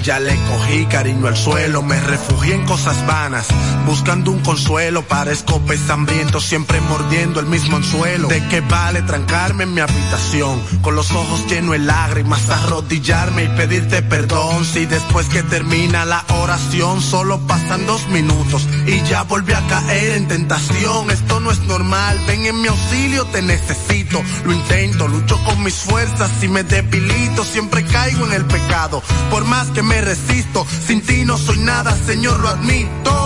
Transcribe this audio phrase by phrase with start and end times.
[0.00, 1.82] ya le cogí cariño al suelo.
[1.82, 3.46] Me refugié en cosas vanas,
[3.86, 5.02] buscando un consuelo.
[5.02, 8.28] Parezco pez hambriento, siempre mordiendo el mismo anzuelo.
[8.28, 10.62] ¿De qué vale trancarme en mi habitación?
[10.80, 14.64] Con los ojos llenos de lágrimas, arrodillarme y pedirte perdón.
[14.64, 17.41] Si después que termina la oración solo
[17.78, 21.10] dos minutos y ya volví a caer en tentación.
[21.10, 24.22] Esto no es normal, ven en mi auxilio, te necesito.
[24.44, 29.02] Lo intento, lucho con mis fuerzas y me debilito siempre caigo en el pecado.
[29.30, 33.21] Por más que me resisto, sin ti no soy nada, Señor, lo admito.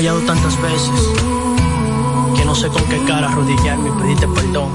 [0.00, 1.10] Fallado tantas veces
[2.34, 4.72] que no sé con qué cara arrodillarme y pedirte perdón.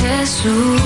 [0.00, 0.80] Jesús.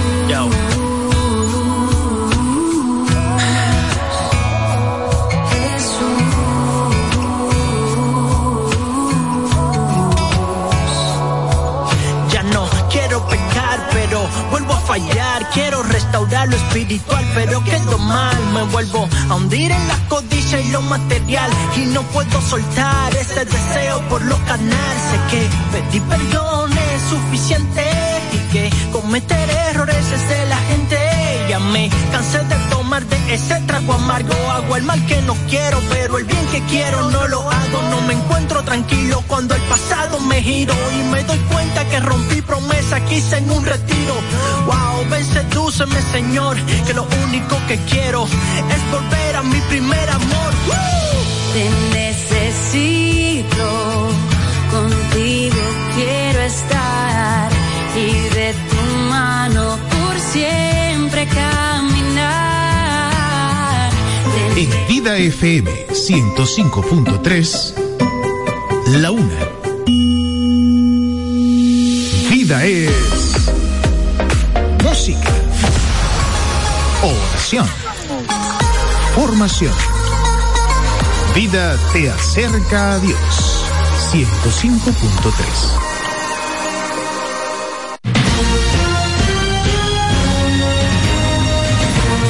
[12.32, 15.48] Ya no quiero pecar, pero vuelvo a fallar.
[15.50, 15.83] Quiero
[16.46, 18.36] lo espiritual, pero quedo mal.
[18.52, 21.50] Me vuelvo a hundir en la codicia y lo material.
[21.76, 24.96] Y no puedo soltar ese deseo por lo canal.
[25.10, 27.84] Sé que pedir perdón es suficiente
[28.32, 30.63] y que cometer errores es de la.
[31.54, 34.34] Cansé de tomar de ese trago amargo.
[34.50, 37.82] Hago el mal que no quiero, pero el bien que quiero no lo hago.
[37.90, 42.42] No me encuentro tranquilo cuando el pasado me giro y me doy cuenta que rompí
[42.42, 44.14] promesa, quise en un retiro.
[44.66, 46.56] Wow, ven, sedúceme, Señor,
[46.86, 50.52] que lo único que quiero es volver a mi primer amor.
[51.52, 53.68] Te necesito,
[54.72, 55.62] contigo
[55.94, 57.50] quiero estar
[57.94, 60.83] y de tu mano por siempre
[64.56, 67.74] En Vida FM 105.3,
[69.00, 69.48] la una.
[72.30, 72.92] Vida es
[74.82, 75.32] música,
[77.02, 77.66] oración,
[79.14, 79.74] formación.
[81.34, 83.64] Vida te acerca a Dios.
[84.12, 85.93] 105.3.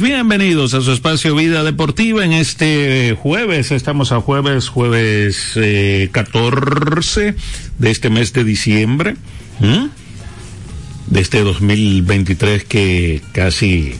[0.00, 3.70] Bienvenidos a su espacio Vida Deportiva en este jueves.
[3.70, 7.36] Estamos a jueves, jueves eh, 14
[7.78, 9.14] de este mes de diciembre,
[11.06, 13.94] de este 2023 que casi,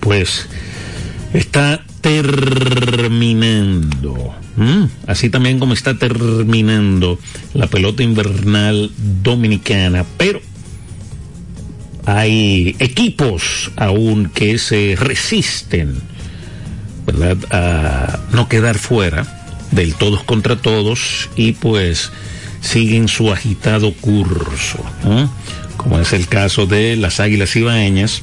[0.00, 0.48] pues,
[1.32, 3.04] está terminando.
[5.06, 7.20] Así también como está terminando
[7.54, 8.90] la pelota invernal
[9.22, 10.40] dominicana, pero
[12.06, 16.00] hay equipos aún que se resisten,
[17.06, 19.26] ¿verdad?, a no quedar fuera
[19.70, 22.10] del todos contra todos y pues
[22.60, 24.78] siguen su agitado curso,
[25.76, 28.22] como es el caso de las Águilas Ibaeñas,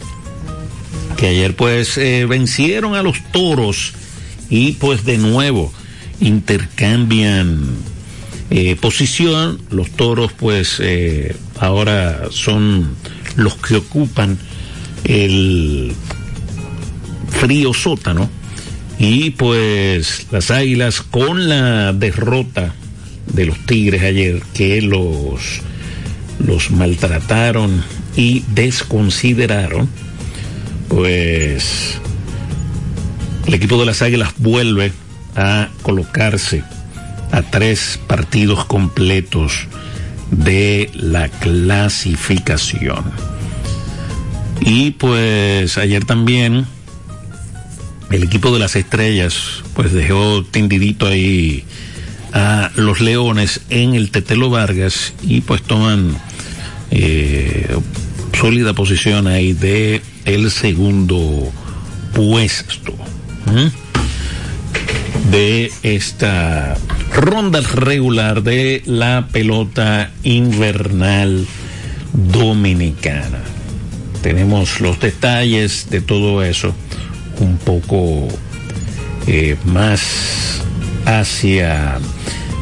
[1.17, 3.93] que ayer pues eh, vencieron a los toros
[4.49, 5.71] y pues de nuevo
[6.19, 7.77] intercambian
[8.49, 9.59] eh, posición.
[9.69, 12.95] Los toros, pues, eh, ahora son
[13.35, 14.37] los que ocupan
[15.03, 15.93] el
[17.29, 18.29] frío sótano.
[18.97, 22.73] Y pues las águilas con la derrota
[23.33, 25.61] de los tigres ayer, que los,
[26.39, 27.83] los maltrataron
[28.15, 29.89] y desconsideraron,
[30.87, 31.99] pues
[33.45, 34.93] el equipo de las águilas vuelve
[35.35, 36.63] a colocarse
[37.31, 39.67] a tres partidos completos
[40.31, 43.11] de la clasificación.
[44.61, 46.65] Y pues ayer también
[48.11, 51.65] el equipo de las estrellas pues dejó tendidito ahí
[52.33, 56.17] a los leones en el Tetelo Vargas y pues toman
[56.91, 57.75] eh,
[58.33, 61.51] sólida posición ahí de el segundo
[62.13, 62.93] puesto
[65.31, 66.77] de esta
[67.15, 71.47] ronda regular de la pelota invernal
[72.13, 73.39] dominicana.
[74.21, 76.75] Tenemos los detalles de todo eso
[77.39, 78.27] un poco
[79.27, 80.61] eh, más
[81.05, 81.99] hacia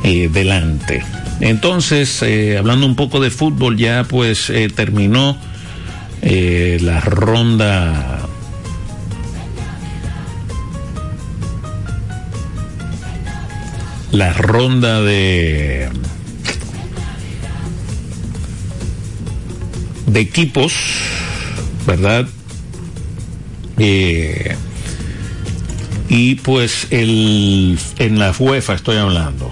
[0.03, 1.03] eh, delante.
[1.39, 5.38] Entonces, eh, hablando un poco de fútbol, ya pues terminó
[6.21, 8.23] la ronda
[14.13, 15.89] la ronda de
[20.06, 20.74] de equipos,
[21.88, 22.27] ¿verdad?
[23.80, 24.56] Eh,
[26.07, 29.51] y pues el en la UEFA estoy hablando.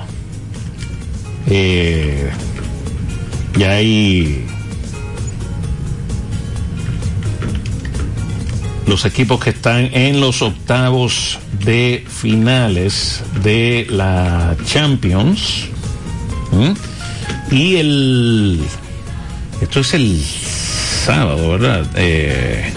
[1.48, 2.30] Eh,
[3.58, 4.46] ya hay
[8.92, 15.70] los equipos que están en los octavos de finales de la Champions.
[17.50, 18.60] Y el...
[19.62, 21.88] Esto es el sábado, ¿verdad?
[21.96, 22.74] Eh,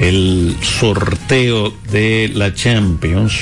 [0.00, 3.40] el sorteo de la Champions.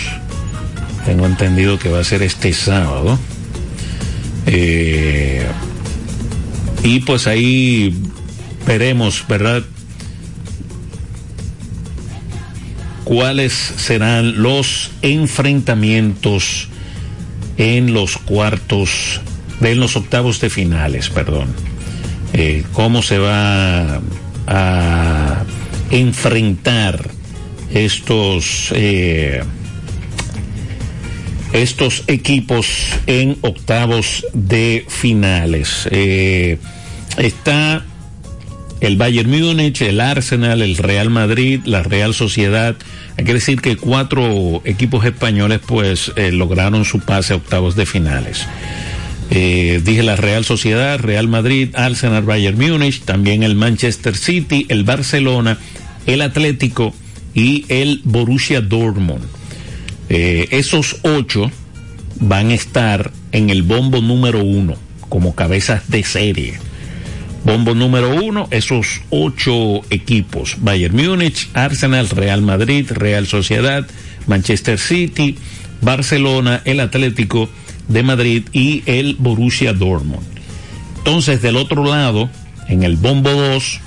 [1.07, 3.19] Tengo entendido que va a ser este sábado.
[4.47, 5.45] Eh,
[6.85, 8.01] y pues ahí
[8.65, 9.65] veremos, ¿verdad?
[13.07, 16.67] Cuáles serán los enfrentamientos
[17.57, 19.21] en los cuartos,
[19.61, 21.47] en los octavos de finales, perdón.
[22.33, 24.01] Eh, cómo se va
[24.49, 25.45] a
[25.91, 27.09] enfrentar
[27.73, 29.45] estos eh,
[31.53, 32.67] estos equipos
[33.07, 35.89] en octavos de finales.
[35.93, 36.59] Eh,
[37.19, 37.87] está
[38.81, 42.77] el Bayern Múnich, el Arsenal, el Real Madrid, la Real Sociedad.
[43.17, 47.87] Hay que decir que cuatro equipos españoles pues eh, lograron su pase a octavos de
[47.87, 48.47] finales.
[49.31, 54.85] Eh, dije la Real Sociedad, Real Madrid, Arsenal, Bayern Múnich, también el Manchester City, el
[54.85, 55.59] Barcelona,
[56.07, 56.95] el Atlético
[57.35, 59.25] y el Borussia Dortmund.
[60.09, 61.51] Eh, esos ocho
[62.21, 64.77] van a estar en el bombo número uno
[65.09, 66.59] como cabezas de serie.
[67.47, 73.87] Bombo número uno, esos ocho equipos, Bayern Múnich, Arsenal, Real Madrid, Real Sociedad,
[74.27, 75.39] Manchester City,
[75.81, 77.49] Barcelona, el Atlético
[77.87, 80.27] de Madrid y el Borussia Dortmund.
[80.99, 82.29] Entonces, del otro lado,
[82.67, 83.81] en el bombo 2,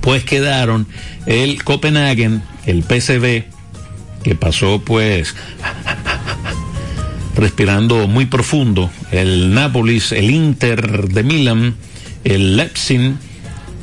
[0.00, 0.86] pues quedaron
[1.26, 3.44] el Copenhagen, el PCB,
[4.22, 5.36] que pasó pues
[7.36, 11.76] respirando muy profundo, el Nápoles, el Inter de Milán,
[12.24, 13.14] el Leipzig,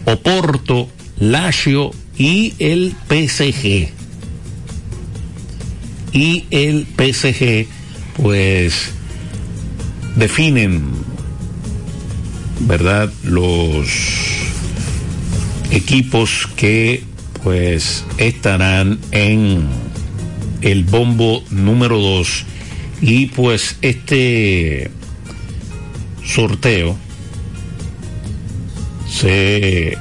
[0.06, 0.90] Oporto,
[1.20, 3.90] Lazio y el PSG.
[6.14, 7.68] Y el PSG,
[8.16, 8.92] pues,
[10.16, 10.84] definen,
[12.62, 13.12] ¿verdad?
[13.24, 13.88] Los
[15.72, 17.04] equipos que,
[17.44, 19.68] pues, estarán en
[20.62, 22.46] el bombo número 2.
[23.02, 24.90] Y pues este
[26.26, 26.98] sorteo
[29.10, 29.98] se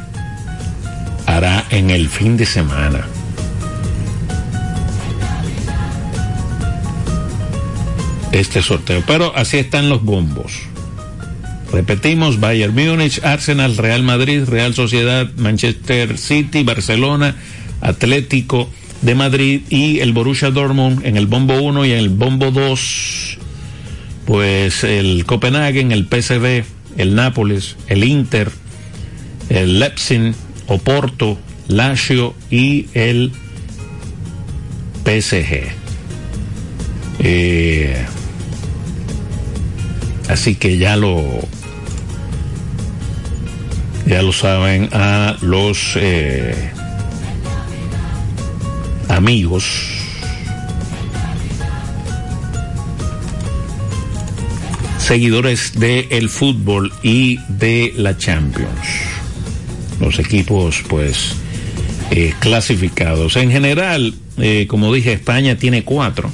[1.27, 3.07] hará en el fin de semana.
[8.33, 9.03] Este sorteo.
[9.07, 10.53] Pero así están los bombos.
[11.73, 17.37] Repetimos, Bayern Múnich, Arsenal, Real Madrid, Real Sociedad, Manchester City, Barcelona,
[17.81, 18.71] Atlético
[19.03, 23.39] de Madrid y el Borussia Dortmund en el bombo 1 y en el bombo 2,
[24.27, 26.65] pues el Copenhagen, el PSV,
[26.97, 28.51] el Nápoles, el Inter,
[29.49, 30.35] el Leipzig,
[30.67, 31.39] Oporto,
[31.69, 33.33] Lazio y el
[35.05, 35.69] PSG.
[37.19, 38.05] Eh,
[40.29, 41.23] así que ya lo
[44.07, 46.71] ya lo saben a los eh,
[49.09, 49.65] amigos
[54.99, 59.06] seguidores del el fútbol y de la Champions.
[60.01, 61.37] Los equipos, pues,
[62.11, 63.37] eh, clasificados.
[63.37, 66.31] En general, eh, como dije, España tiene cuatro.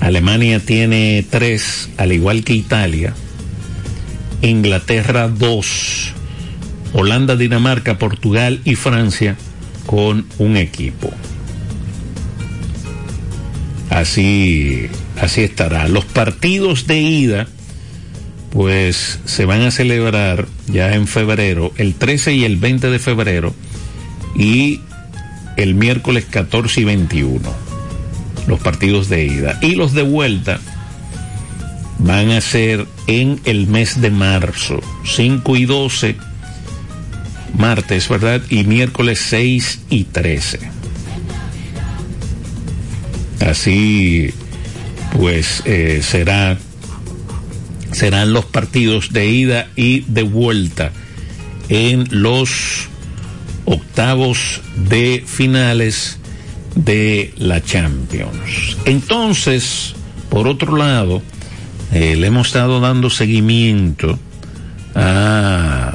[0.00, 3.14] Alemania tiene tres, al igual que Italia.
[4.42, 6.12] Inglaterra dos.
[6.92, 9.36] Holanda, Dinamarca, Portugal y Francia
[9.86, 11.10] con un equipo.
[13.90, 14.88] Así,
[15.20, 15.88] así estará.
[15.88, 17.48] Los partidos de ida,
[18.56, 23.54] pues se van a celebrar ya en febrero, el 13 y el 20 de febrero,
[24.34, 24.80] y
[25.58, 27.38] el miércoles 14 y 21,
[28.46, 29.58] los partidos de ida.
[29.60, 30.58] Y los de vuelta
[31.98, 36.16] van a ser en el mes de marzo, 5 y 12,
[37.58, 38.40] martes, ¿verdad?
[38.48, 40.60] Y miércoles 6 y 13.
[43.46, 44.30] Así,
[45.12, 46.56] pues eh, será,
[47.96, 50.92] serán los partidos de ida y de vuelta
[51.70, 52.88] en los
[53.64, 56.18] octavos de finales
[56.74, 58.76] de la Champions.
[58.84, 59.94] Entonces,
[60.28, 61.22] por otro lado,
[61.90, 64.18] eh, le hemos estado dando seguimiento
[64.94, 65.94] a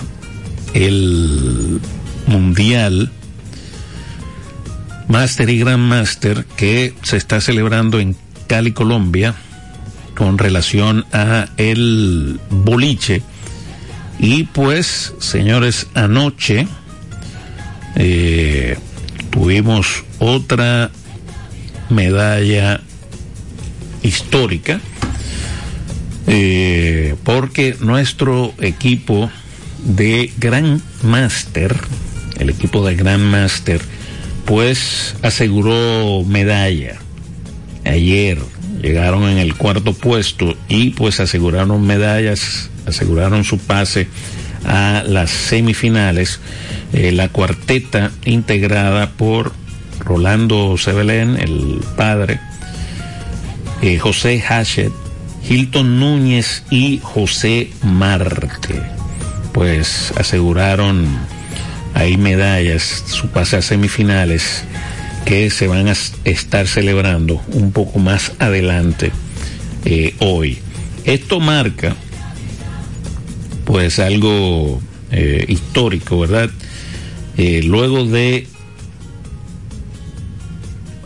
[0.73, 1.79] el
[2.25, 3.11] Mundial
[5.07, 8.15] Master y Gran Master que se está celebrando en
[8.47, 9.35] Cali, Colombia,
[10.21, 13.23] con relación a el boliche.
[14.19, 16.67] Y pues, señores, anoche
[17.95, 18.77] eh,
[19.31, 20.91] tuvimos otra
[21.89, 22.81] medalla
[24.03, 24.79] histórica,
[26.27, 29.31] eh, porque nuestro equipo
[29.83, 31.75] de Gran Master,
[32.37, 33.81] el equipo de Gran Master,
[34.45, 36.99] pues aseguró medalla.
[37.85, 38.37] Ayer
[38.81, 44.07] llegaron en el cuarto puesto y pues aseguraron medallas, aseguraron su pase
[44.65, 46.39] a las semifinales.
[46.93, 49.53] Eh, la cuarteta integrada por
[49.99, 52.39] Rolando Sebelén, el padre,
[53.81, 54.91] eh, José Hachet,
[55.47, 58.81] Hilton Núñez y José Marte.
[59.53, 61.07] Pues aseguraron
[61.93, 64.63] hay medallas, su pase a semifinales
[65.25, 69.11] que se van a estar celebrando un poco más adelante
[69.85, 70.59] eh, hoy.
[71.05, 71.95] Esto marca
[73.65, 76.49] pues algo eh, histórico, ¿verdad?
[77.37, 78.47] Eh, luego de,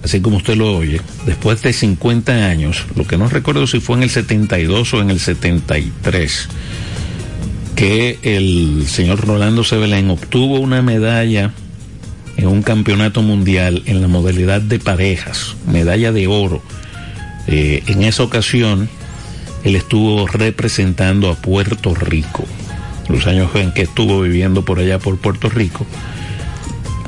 [0.04, 3.98] así como usted lo oye, después de 50 años, lo que no recuerdo si fue
[3.98, 6.50] en el 72 o en el 73,
[7.76, 11.52] que el señor Rolando Sebelén obtuvo una medalla
[12.38, 16.62] en un campeonato mundial en la modalidad de parejas, medalla de oro.
[17.48, 18.90] Eh, en esa ocasión,
[19.64, 22.46] él estuvo representando a Puerto Rico,
[23.10, 25.86] los años en que estuvo viviendo por allá por Puerto Rico.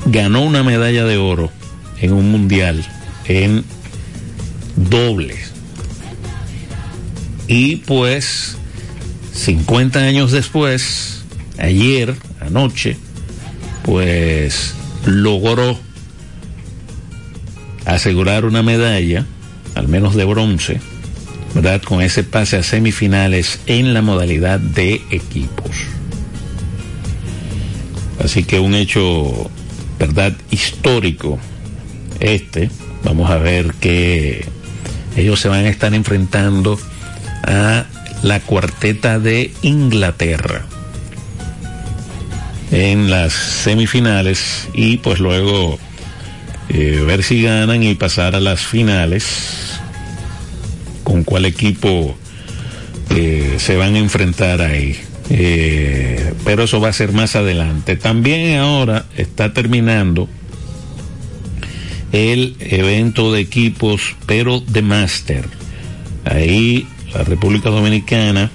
[0.06, 1.52] Ganó una medalla de oro
[2.00, 2.86] en un mundial
[3.26, 3.64] en
[4.76, 5.52] dobles.
[7.48, 8.58] Y pues
[9.34, 11.24] 50 años después,
[11.58, 12.98] ayer, anoche,
[13.84, 14.74] pues
[15.08, 15.80] logró
[17.86, 19.26] asegurar una medalla,
[19.74, 20.82] al menos de bronce,
[21.56, 21.82] ¿verdad?
[21.82, 25.72] Con ese pase a semifinales en la modalidad de equipos.
[28.24, 29.50] Así que un hecho,
[29.98, 30.34] ¿verdad?
[30.52, 31.40] Histórico
[32.20, 32.70] este.
[33.04, 34.46] Vamos a ver que
[35.16, 36.78] ellos se van a estar enfrentando
[37.44, 37.86] a
[38.24, 40.66] la cuarteta de Inglaterra
[42.72, 45.80] en las semifinales y pues luego
[46.70, 49.80] eh, ver si ganan y pasar a las finales
[51.04, 52.16] con cuál equipo
[53.12, 54.98] eh, se van a enfrentar ahí.
[55.30, 57.96] Eh, pero eso va a ser más adelante.
[57.96, 60.30] También ahora está terminando
[62.12, 65.46] el evento de equipos, pero de máster.
[66.26, 68.52] Ahí la República Dominicana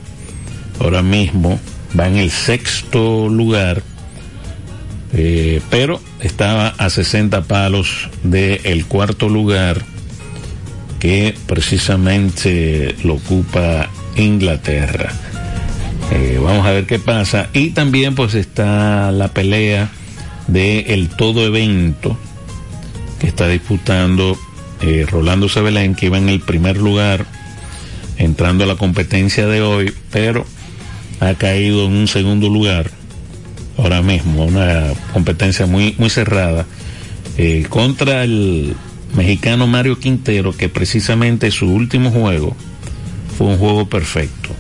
[0.80, 1.58] ahora mismo
[1.98, 3.82] va en el sexto lugar,
[5.12, 9.82] eh, pero estaba a 60 palos del cuarto lugar
[10.98, 15.12] que precisamente lo ocupa Inglaterra.
[16.12, 17.48] Eh, vamos a ver qué pasa.
[17.52, 19.90] Y también pues está la pelea
[20.46, 22.16] de el todo evento
[23.18, 24.38] que está disputando
[24.80, 27.26] eh, Rolando Sebelén, que iba en el primer lugar
[28.18, 30.44] entrando a la competencia de hoy, pero
[31.20, 32.90] ha caído en un segundo lugar
[33.76, 36.66] ahora mismo, una competencia muy, muy cerrada,
[37.38, 38.74] eh, contra el
[39.14, 42.56] mexicano Mario Quintero, que precisamente su último juego
[43.36, 44.50] fue un juego perfecto.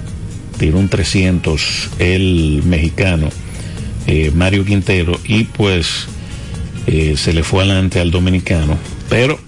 [0.58, 3.28] Tiró un 300 el mexicano
[4.06, 6.06] eh, Mario Quintero y pues
[6.86, 8.78] eh, se le fue adelante al dominicano.
[9.08, 9.38] Pero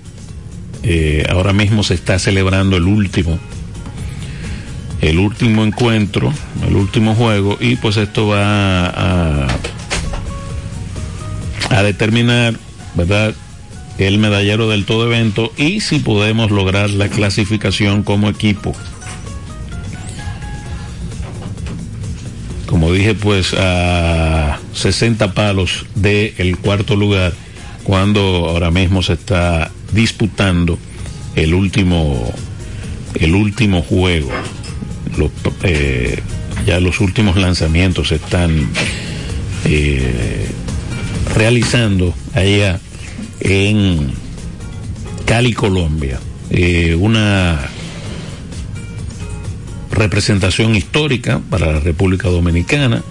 [1.31, 3.39] ahora mismo se está celebrando el último
[5.05, 6.33] el último encuentro,
[6.67, 9.47] el último juego, y pues esto va a,
[11.69, 12.55] a determinar,
[12.95, 13.35] ¿verdad?
[13.99, 18.75] El medallero del todo evento y si podemos lograr la clasificación como equipo.
[22.67, 27.35] Como dije, pues a 60 palos del cuarto lugar,
[27.83, 30.79] cuando ahora mismo se está disputando
[31.37, 32.33] el último,
[33.21, 34.31] el último juego
[35.19, 35.31] los,
[35.63, 36.21] eh,
[36.67, 38.69] ya los últimos lanzamientos se están
[39.65, 40.47] eh,
[41.35, 42.81] realizando allá
[43.41, 44.13] en
[45.25, 46.21] Cali, Colombia.
[46.51, 47.61] Eh, una
[49.91, 53.03] representación histórica para la República Dominicana.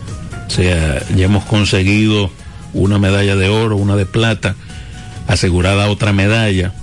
[0.48, 2.30] O sea, ya hemos conseguido
[2.74, 4.56] una medalla de oro, una de plata,
[5.28, 6.74] asegurada otra medalla.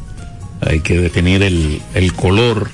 [0.60, 2.70] Hay que definir el, el color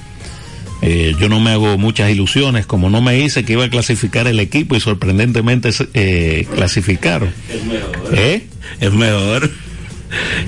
[0.89, 4.29] eh, yo no me hago muchas ilusiones, como no me hice que iba a clasificar
[4.29, 7.31] el equipo y sorprendentemente eh, clasificaron.
[7.53, 8.09] Es mejor.
[8.13, 8.47] ¿Eh?
[8.81, 9.51] Es mejor.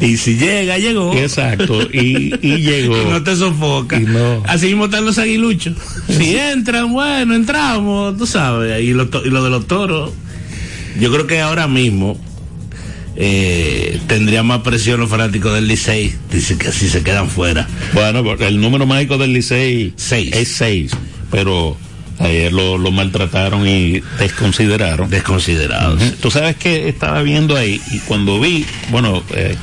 [0.01, 1.13] Y si llega, llegó.
[1.13, 3.03] Exacto, y, y llegó.
[3.03, 4.01] Y no te sofoca.
[4.01, 4.45] Y no.
[4.47, 5.75] Así mismo están los aguiluchos.
[6.07, 8.81] Si entran, bueno, entramos, tú sabes.
[8.81, 10.13] Y lo, y lo de los toros.
[11.01, 12.17] Yo creo que ahora mismo
[13.21, 16.15] eh, tendría más presión los fanáticos del Licey.
[16.33, 17.67] Dice que así se quedan fuera.
[17.93, 20.31] Bueno, el número mágico del Licey Seis.
[20.33, 20.93] es 6,
[21.31, 21.77] pero
[22.21, 25.11] ayer lo, lo maltrataron y desconsideraron.
[25.11, 26.01] Desconsiderados.
[26.21, 29.57] Tú sabes que estaba viendo ahí y cuando vi, bueno, eh,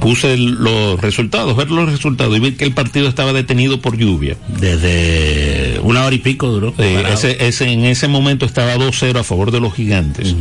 [0.00, 3.96] puse el- los resultados, ver los resultados y vi que el partido estaba detenido por
[3.98, 4.36] lluvia.
[4.60, 6.72] Desde una hora y pico duró.
[6.78, 10.34] Eh, ese, ese, en ese momento estaba 2-0 a favor de los gigantes.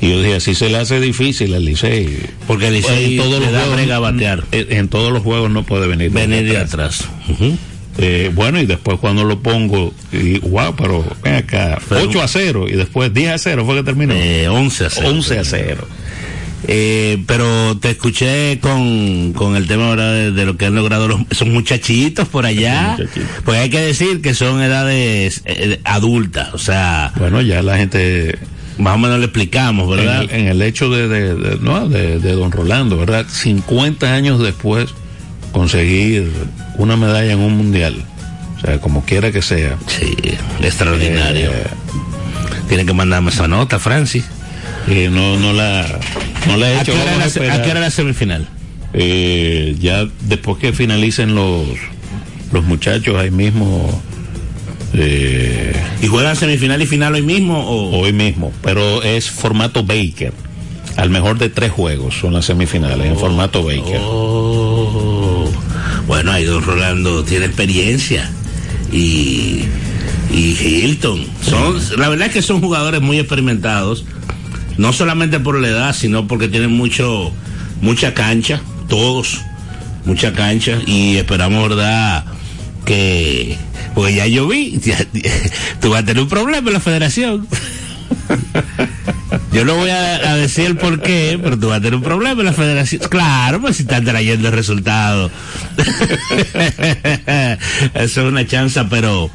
[0.00, 2.18] Y yo dije, así se le hace difícil al Licey.
[2.46, 4.44] Porque el Licey en todos le los juegos, a batear.
[4.52, 6.10] En, en todos los juegos no puede venir.
[6.10, 7.04] Venir de atrás.
[7.28, 7.56] Ujú.
[8.00, 12.28] Eh, bueno, y después cuando lo pongo, y, wow, pero ven acá, Pero- 8 a
[12.28, 14.14] 0 y después 10 a 0 fue que terminó.
[14.14, 15.08] Eh, 11 a 0.
[15.10, 15.88] 11 a 0.
[16.66, 21.06] Eh, pero te escuché con, con el tema ahora de, de lo que han logrado
[21.08, 22.96] los, esos muchachitos por allá.
[22.98, 23.28] Muchachitos.
[23.44, 28.38] Pues hay que decir que son edades eh, adultas, o sea, Bueno, ya la gente
[28.78, 30.24] más o menos le explicamos, ¿verdad?
[30.30, 33.26] en el hecho de, de, de- no, de, de don Rolando, ¿verdad?
[33.28, 34.90] 50 años después
[35.52, 36.30] conseguir
[36.76, 37.96] una medalla en un mundial.
[38.56, 39.76] O sea, como quiera que sea.
[39.86, 40.16] Sí,
[40.62, 41.50] extraordinario.
[41.50, 41.66] Eh,
[42.68, 44.24] Tiene que mandarme esa nota, Francis.
[44.88, 45.86] eh, no, no la,
[46.46, 46.92] no la he ¿A hecho.
[46.92, 48.48] qué hora vamos a la, qué hora la semifinal?
[48.94, 51.66] Eh, ya después que finalicen los,
[52.52, 54.02] los muchachos ahí mismo,
[54.94, 57.98] eh, ¿Y juegan semifinal y final hoy mismo o...?
[57.98, 60.32] hoy mismo, pero es formato Baker.
[60.96, 64.00] Al mejor de tres juegos son las semifinales en formato Baker.
[64.02, 65.48] Oh,
[66.06, 68.30] bueno, ahí don Rolando tiene experiencia
[68.92, 69.64] y,
[70.32, 71.24] y Hilton.
[71.42, 74.04] Son, la verdad es que son jugadores muy experimentados,
[74.76, 77.30] no solamente por la edad, sino porque tienen mucho,
[77.80, 79.40] mucha cancha, todos,
[80.04, 82.24] mucha cancha y esperamos, verdad,
[82.88, 83.56] que,
[83.94, 85.06] pues ya yo vi, ya-
[85.80, 87.46] tú vas a tener un problema en la federación.
[89.52, 92.02] Yo no voy a, a decir el por qué, pero tú vas a tener un
[92.02, 93.02] problema en la federación.
[93.10, 95.30] Claro, pues si están trayendo el resultado.
[97.94, 99.30] Eso es una chanza, pero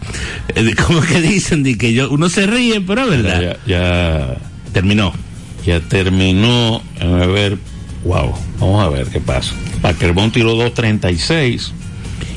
[0.55, 3.41] eh, como que dicen de que yo uno se ríe, pero es verdad.
[3.41, 4.35] Ya, ya,
[4.73, 5.13] Terminó.
[5.65, 6.81] ya terminó.
[6.99, 7.57] A ver,
[8.03, 9.53] wow, vamos a ver qué pasa.
[9.81, 11.71] Packerbón tiró 2.36.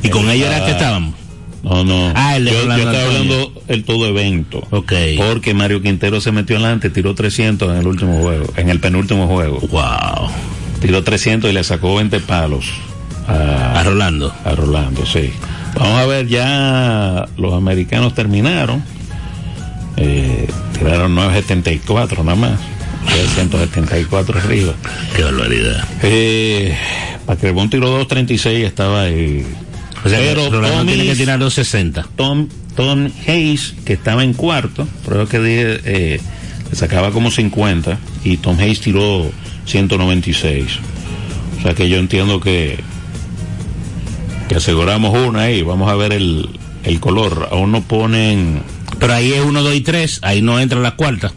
[0.03, 1.15] Y con ellos era Ah, que estábamos.
[1.63, 2.13] No, no.
[2.15, 4.63] Ah, el de yo, yo estaba hablando el todo evento.
[4.71, 4.93] Ok.
[5.17, 9.27] Porque Mario Quintero se metió adelante, tiró 300 en el último juego, en el penúltimo
[9.27, 9.59] juego.
[9.71, 10.29] Wow.
[10.81, 12.67] Tiró 300 y le sacó 20 palos
[13.27, 14.33] a, A Rolando.
[14.45, 15.31] a Rolando, sí.
[15.75, 18.85] Vamos a ver, ya los americanos terminaron.
[19.97, 20.47] Eh,
[20.79, 22.61] tiraron 974 nada más.
[23.35, 24.73] 174 arriba.
[25.17, 25.85] Qué barbaridad.
[26.03, 26.77] Eh,
[27.25, 29.45] Pacrebón tiró 236 estaba ahí.
[30.07, 32.07] O sea, Pero Tomis- tiene que tirar 260.
[32.17, 36.21] Tom, Tom Hayes, que estaba en cuarto, creo que dije, eh,
[36.71, 39.31] le sacaba como 50 y Tom Hayes tiró
[39.67, 40.65] 196.
[41.59, 42.79] O sea que yo entiendo que
[44.49, 46.49] que aseguramos una ahí, vamos a ver el,
[46.85, 47.49] el color.
[47.51, 48.63] Aún no ponen.
[49.01, 51.33] Pero ahí es 1, 2 y 3, ahí no entra la cuarta.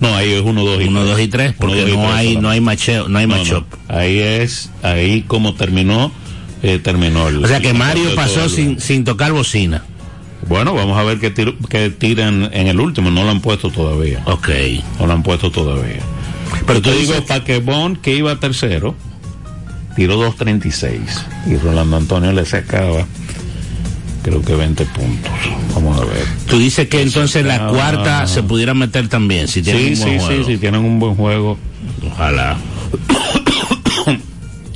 [0.00, 2.02] No, ahí es 1, 2 y 1, 2 y 3, porque Uno, dos y no
[2.02, 3.42] tres hay, no hay macheo, no hay No, no.
[3.44, 3.64] matchup.
[3.88, 6.10] Ahí es, ahí como terminó,
[6.64, 7.44] eh, terminó el.
[7.44, 9.84] O sea que Mario pasó sin, sin tocar bocina.
[10.48, 13.70] Bueno, vamos a ver qué, tiro- qué tiran en el último, no lo han puesto
[13.70, 14.22] todavía.
[14.26, 14.48] Ok.
[14.98, 16.00] No lo han puesto todavía.
[16.66, 18.94] Pero Te digo, Paquebón, que iba tercero,
[19.96, 20.98] tiró 2.36
[21.46, 23.06] y Rolando Antonio le sacaba,
[24.22, 25.32] creo que 20 puntos.
[25.74, 26.24] Vamos a ver.
[26.46, 27.68] tú dices que entonces la Ah.
[27.70, 30.44] cuarta se pudiera meter también, si Sí, un sí, buen sí, juego.
[30.46, 31.58] sí, tienen un buen juego.
[32.10, 32.56] Ojalá.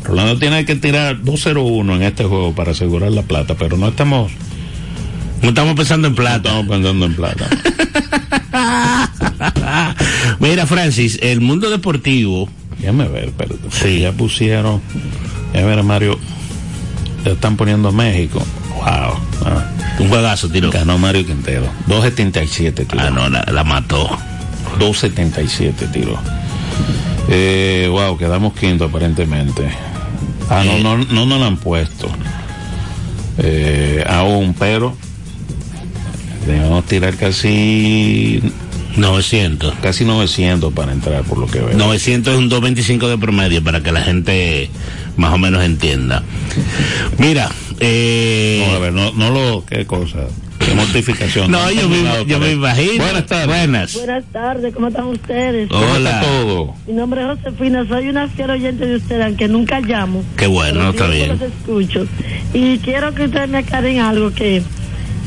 [0.09, 4.33] Rolando tiene que tirar 2-0-1 en este juego para asegurar la plata, pero no estamos,
[5.42, 6.49] No estamos pensando en no plata.
[6.49, 7.47] estamos pensando en plata.
[10.40, 14.01] Mira, Francis, el mundo deportivo, Déjame ver, pero Sí.
[14.01, 14.81] ya pusieron,
[15.53, 16.16] a ver, Mario,
[17.25, 18.38] ya están poniendo a México.
[18.77, 18.85] Wow.
[19.44, 20.71] Ah, un juegazo, tiro.
[20.71, 21.66] ganó Mario Quintero.
[21.88, 23.03] 2.77 tiró.
[23.03, 24.09] Ah, no, la, la mató.
[24.79, 26.16] 2.77 tiró.
[27.29, 29.68] Eh, wow, quedamos quinto aparentemente.
[30.51, 30.81] Ah, Eh.
[30.83, 32.09] no, no, no nos lo han puesto.
[33.39, 34.97] Eh, aún, pero
[36.47, 38.43] debemos tirar casi
[38.97, 39.75] 900.
[39.83, 41.77] casi 900 para entrar, por lo que veo.
[41.77, 44.71] 900 es un 225 de promedio para que la gente
[45.17, 46.23] más o menos entienda.
[47.19, 50.19] Mira, eh, No, a ver, no, no lo, qué cosa,
[50.59, 51.51] qué mortificación.
[51.51, 53.05] No, yo me- yo me imagino.
[53.05, 53.47] Buenas tardes.
[53.47, 53.94] Buenas.
[53.94, 55.68] Buenas tardes, ¿cómo están ustedes?
[55.68, 56.21] ¿Cómo está Hola.
[56.21, 56.75] todo?
[56.87, 60.23] Mi nombre es Josefina, soy una fiel oyente de ustedes, aunque nunca llamo.
[60.37, 61.29] Qué bueno, está bien.
[61.31, 62.07] los escucho.
[62.53, 64.62] Y quiero que ustedes me aclaren algo que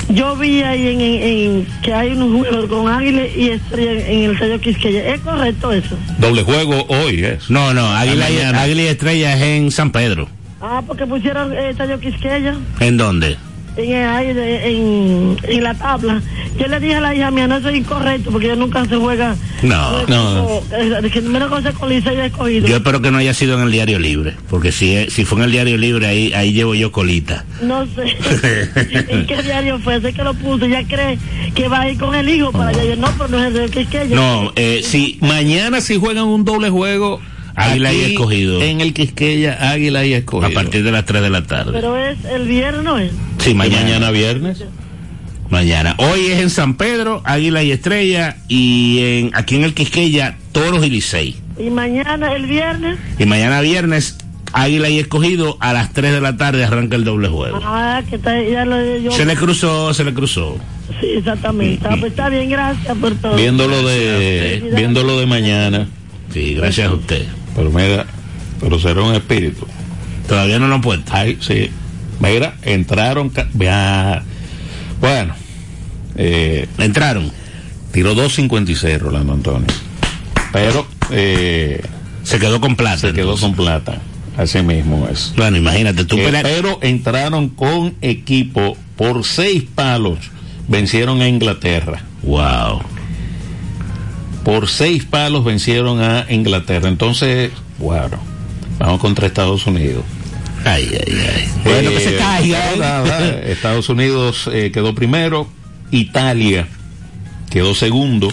[0.09, 4.29] yo vi ahí en, en- en- que hay unos juegos con Águila y Estrella en
[4.31, 5.13] el sello Quisqueya.
[5.13, 5.95] ¿Es correcto eso?
[6.17, 7.49] Doble juego hoy es.
[7.49, 8.39] No, no, Águila, y-.
[8.39, 10.27] Águila y Estrella es en San Pedro.
[10.59, 13.37] Ah, porque pusieron el sello Quisqueya ¿En dónde?
[13.77, 13.91] En,
[14.29, 16.21] el- de- en, en la tabla.
[16.59, 18.95] Yo le dije a la hija mía, no eso es incorrecto, porque yo nunca se
[18.97, 19.35] juega.
[19.63, 20.61] No, no.
[20.71, 21.11] eh.
[22.67, 25.45] Yo espero que no haya sido en el diario libre, porque si, si fue en
[25.45, 27.45] el diario libre, ahí, ahí llevo yo colita.
[27.61, 28.03] No sé
[29.09, 31.17] en qué diario fue, sé que lo puso, ya cree
[31.55, 32.83] que va a ir con el hijo para allá.
[32.83, 34.15] Yo, no, pero no es el que es que ella.
[34.15, 37.21] No, eh, sí, Mañana si juegan un doble juego.
[37.55, 38.61] Águila y Escogido.
[38.61, 40.49] En el Quisqueya, Águila y Escogido.
[40.49, 41.71] a partir de las 3 de la tarde.
[41.73, 43.11] Pero es el viernes.
[43.39, 43.83] Sí, mañana.
[43.83, 44.63] mañana viernes.
[45.49, 45.95] Mañana.
[45.97, 50.85] Hoy es en San Pedro, Águila y Estrella, y en, aquí en el Quisqueya, Toros
[50.85, 51.35] y Licey.
[51.59, 54.17] Y mañana, el viernes, Y mañana viernes,
[54.53, 57.59] Águila y Escogido, a las 3 de la tarde arranca el doble juego.
[57.63, 59.11] ah, que está, ya lo yo.
[59.11, 60.57] Se le cruzó, se le cruzó.
[61.01, 61.85] Sí, exactamente.
[61.89, 63.35] Ah, pues está bien, gracias por todo.
[63.35, 65.87] Viéndolo de, viéndolo de mañana.
[66.33, 67.25] Sí, gracias a usted.
[67.55, 68.05] Pero mira,
[68.59, 69.65] pero será un espíritu.
[70.27, 71.11] Todavía no lo han puesto.
[71.13, 71.69] Ay, sí.
[72.19, 73.31] Mira, entraron.
[73.53, 74.23] vea.
[74.99, 75.33] Bueno,
[76.15, 77.31] eh, Entraron.
[77.91, 79.67] tiró 2.56 Rolando Antonio.
[80.53, 81.81] Pero eh,
[82.23, 82.97] Se quedó con plata.
[82.97, 83.99] se quedó con plata.
[84.37, 85.33] Así mismo es.
[85.35, 90.19] Bueno, imagínate, tú Eh, pero entraron con equipo por seis palos.
[90.67, 92.01] Vencieron a Inglaterra.
[92.23, 92.81] Wow.
[94.43, 96.87] Por seis palos vencieron a Inglaterra.
[96.89, 98.17] Entonces, bueno,
[98.79, 100.03] vamos contra Estados Unidos.
[100.65, 101.49] Ay, ay, ay.
[101.63, 102.73] Bueno, que se Eh, caiga.
[102.73, 102.77] ¿eh?
[102.77, 103.29] nada, nada.
[103.45, 105.47] Estados Unidos eh, quedó primero.
[105.91, 106.67] Italia
[107.49, 108.31] quedó segundo.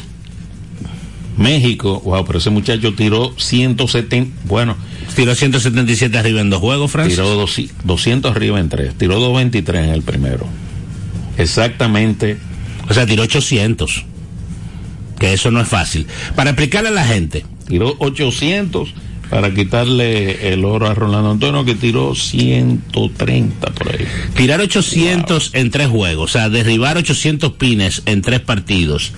[1.36, 4.36] México, wow, pero ese muchacho tiró 170.
[4.44, 4.76] Bueno,
[5.14, 7.16] Tiró 177 arriba en dos juegos, Francis.
[7.16, 8.94] tiró 200 200 arriba en tres.
[8.96, 10.46] Tiró 223 en el primero.
[11.38, 12.36] Exactamente.
[12.88, 14.04] O sea, tiró 800.
[15.18, 16.06] Que eso no es fácil.
[16.36, 18.94] Para explicarle a la gente, Tiró 800
[19.30, 24.06] para quitarle el oro a Rolando Antonio, que tiró 130 por ahí.
[24.34, 29.12] tirar 800 en tres juegos, o sea, derribar 800 pines en tres partidos,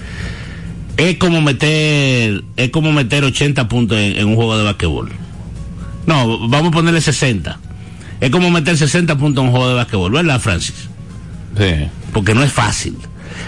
[0.96, 5.10] es como meter, es como meter 80 puntos en, en un juego de basquetbol.
[6.06, 7.60] No, vamos a ponerle 60.
[8.20, 10.88] Es como meter 60 puntos en un juego de basquetbol, ¿verdad, Francis?
[11.56, 11.88] Sí.
[12.12, 12.96] porque no es fácil.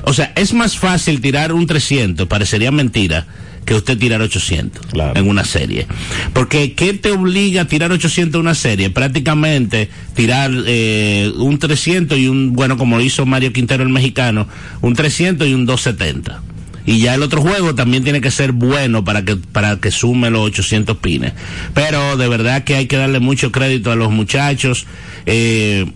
[0.04, 3.26] O sea, es más fácil tirar un 300, parecería mentira,
[3.64, 5.18] que usted tirar 800 Claro.
[5.18, 5.86] en una serie.
[6.32, 8.90] Porque, ¿qué te obliga a tirar 800 en una serie?
[8.90, 14.48] Prácticamente tirar eh, un 300 y un, bueno, como lo hizo Mario Quintero el mexicano,
[14.80, 16.42] un 300 y un 270.
[16.84, 20.30] Y ya el otro juego también tiene que ser bueno para que, para que sume
[20.30, 21.32] los 800 pines.
[21.74, 24.86] Pero de verdad que hay que darle mucho crédito a los muchachos.
[25.26, 25.86] Eh,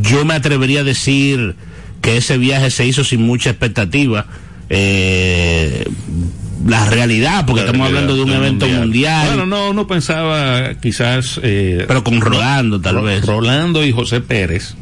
[0.00, 1.54] yo me atrevería a decir
[2.02, 4.26] que ese viaje se hizo sin mucha expectativa.
[4.68, 5.84] Eh,
[6.66, 9.26] la realidad, porque La estamos realidad hablando de un evento mundial.
[9.28, 11.40] Bueno, no, uno pensaba quizás...
[11.42, 13.24] eh, Pero con Rolando, tal Ro- vez.
[13.26, 14.74] Rolando y José Pérez,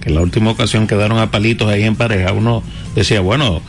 [0.00, 2.62] que en la última ocasión quedaron a palitos ahí en pareja, uno
[2.94, 3.60] decía, bueno,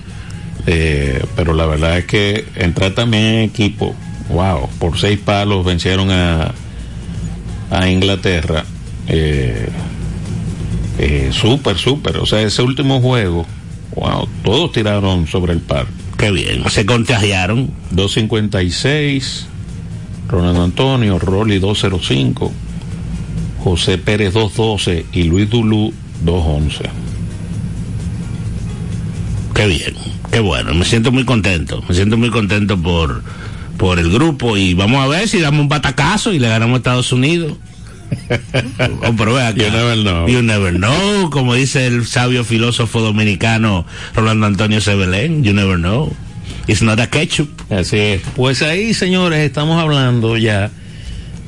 [0.68, 3.96] eh, pero la verdad es que entrar también en equipo,
[4.30, 6.54] wow, por seis palos vencieron a,
[7.70, 8.64] a Inglaterra.
[9.10, 9.68] Eh,
[11.04, 12.18] eh, súper, súper.
[12.18, 13.44] O sea, ese último juego,
[13.96, 15.88] wow, todos tiraron sobre el par.
[16.16, 17.72] Qué bien, se contagiaron.
[17.90, 19.48] 256,
[20.28, 22.52] Ronaldo Antonio, Rolly 205,
[23.64, 25.92] José Pérez 212 y Luis Dulú
[26.24, 26.84] 211.
[29.56, 29.96] Qué bien,
[30.32, 33.24] qué bueno, me siento muy contento, me siento muy contento por,
[33.78, 36.78] por el grupo y vamos a ver si damos un batacazo y le ganamos a
[36.78, 37.58] Estados Unidos.
[38.12, 39.56] Ve acá.
[39.56, 40.28] You never know.
[40.28, 46.14] You never know, como dice el sabio filósofo dominicano Rolando Antonio Sebelén, you never know.
[46.68, 47.50] It's not a ketchup.
[47.72, 48.22] Así es.
[48.36, 50.72] Pues ahí, señores, estamos hablando ya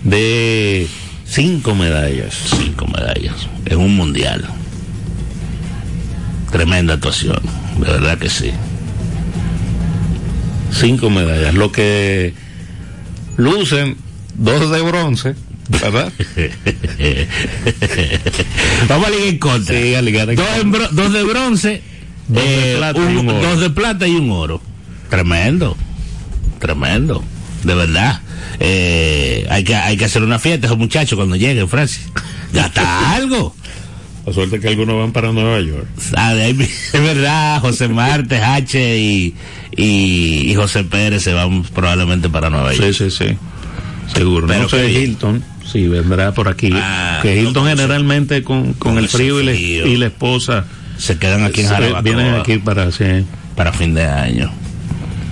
[0.04, 0.88] de
[1.26, 2.36] cinco medallas.
[2.58, 4.44] Cinco medallas en un mundial.
[6.52, 7.42] Tremenda actuación,
[7.80, 8.52] de verdad que sí.
[10.72, 11.54] Cinco medallas.
[11.54, 12.34] Lo que
[13.38, 13.98] lucen
[14.36, 15.36] dos de bronce,
[15.70, 16.12] ¿verdad?
[18.88, 19.76] Vamos a ligar en contra.
[19.82, 21.82] Sí, a ligar en dos, en bro- dos de bronce,
[22.28, 23.50] Dos de eh, plata un- y un oro.
[23.50, 24.62] dos de plata y un oro.
[25.10, 25.76] Tremendo,
[26.60, 27.24] tremendo,
[27.64, 28.22] de verdad.
[28.60, 32.06] Eh, hay que hay que hacer una fiesta esos muchachos cuando lleguen, Francis.
[32.54, 33.56] Gasta algo.
[34.26, 35.86] La suerte que algunos van para Nueva York.
[36.16, 39.36] Ah, Es verdad, José Martes, H y,
[39.76, 42.94] y, y José Pérez se van probablemente para Nueva York.
[42.94, 43.38] Sí, sí, sí.
[44.16, 44.48] Seguro.
[44.48, 44.90] Pero no sé.
[44.92, 46.70] Hilton, sí, vendrá por aquí.
[46.74, 49.88] Ah, que Hilton generalmente con, con con el frío y, la- frío.
[49.88, 50.66] y la esposa
[50.98, 52.02] Se quedan aquí en Jarabacoa.
[52.02, 53.26] vienen aquí para sí.
[53.56, 54.52] para fin de año.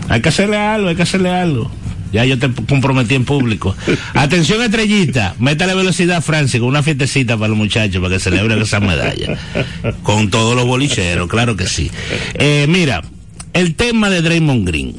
[0.10, 1.72] Hay que hacerle algo, hay que hacerle algo.
[2.12, 3.74] Ya yo te comprometí en público.
[4.14, 5.34] Atención, estrellita.
[5.40, 9.38] Métale velocidad a Francia con una fiestecita para los muchachos para que celebren esa medalla.
[10.04, 11.90] Con todos los bolicheros, claro que sí.
[12.34, 13.02] Eh, mira,
[13.54, 14.96] el tema de Draymond Green.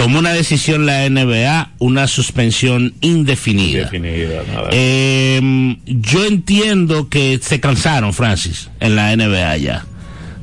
[0.00, 3.80] Tomó una decisión la NBA, una suspensión indefinida.
[3.80, 4.70] Definida, nada.
[4.72, 9.84] Eh, yo entiendo que se cansaron, Francis, en la NBA ya.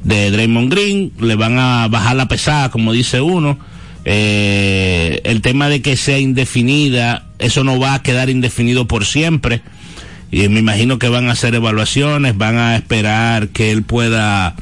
[0.04, 3.58] De Draymond Green, le van a bajar la pesada, como dice uno.
[4.06, 9.64] Eh, el tema de que sea indefinida, eso no va a quedar indefinido por siempre.
[10.30, 14.56] Y me imagino que van a hacer evaluaciones, van a esperar que él pueda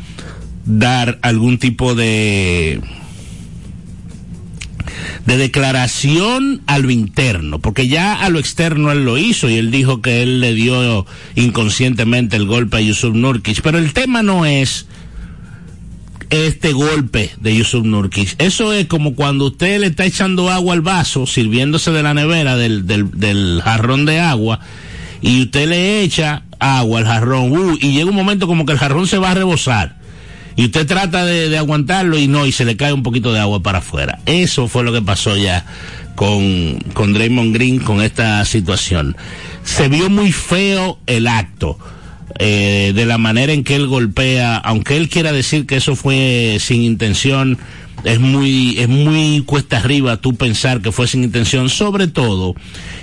[0.63, 2.79] dar algún tipo de
[5.25, 9.71] de declaración a lo interno, porque ya a lo externo él lo hizo y él
[9.71, 11.05] dijo que él le dio
[11.35, 14.87] inconscientemente el golpe a Yusuf Nurkic, pero el tema no es
[16.29, 18.35] este golpe de Yusuf Nurkic.
[18.39, 22.55] Eso es como cuando usted le está echando agua al vaso, sirviéndose de la nevera,
[22.57, 24.59] del, del, jarrón de agua,
[25.21, 28.79] y usted le echa agua al jarrón, uh, y llega un momento como que el
[28.79, 30.04] jarrón se va a rebosar.
[30.55, 33.39] Y usted trata de, de aguantarlo y no, y se le cae un poquito de
[33.39, 34.19] agua para afuera.
[34.25, 35.65] Eso fue lo que pasó ya
[36.15, 39.15] con, con Draymond Green con esta situación.
[39.63, 41.77] Se vio muy feo el acto.
[42.39, 46.57] Eh, de la manera en que él golpea, aunque él quiera decir que eso fue
[46.59, 47.57] sin intención,
[48.03, 52.55] es muy, es muy cuesta arriba tú pensar que fue sin intención, sobre todo,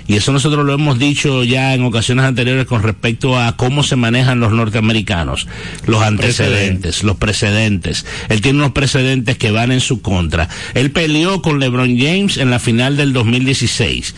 [0.07, 3.95] y eso nosotros lo hemos dicho ya en ocasiones anteriores con respecto a cómo se
[3.95, 5.47] manejan los norteamericanos,
[5.85, 8.05] los antecedentes, los precedentes.
[8.29, 10.49] Él tiene unos precedentes que van en su contra.
[10.73, 14.15] Él peleó con LeBron James en la final del 2016.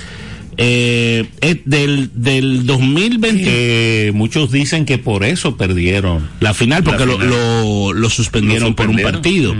[0.57, 6.29] Eh, eh, del, del 2020 Que muchos dicen que por eso perdieron.
[6.39, 7.29] la final porque La lo, final.
[7.29, 9.53] lo, lo suspendieron, Lo por un partido.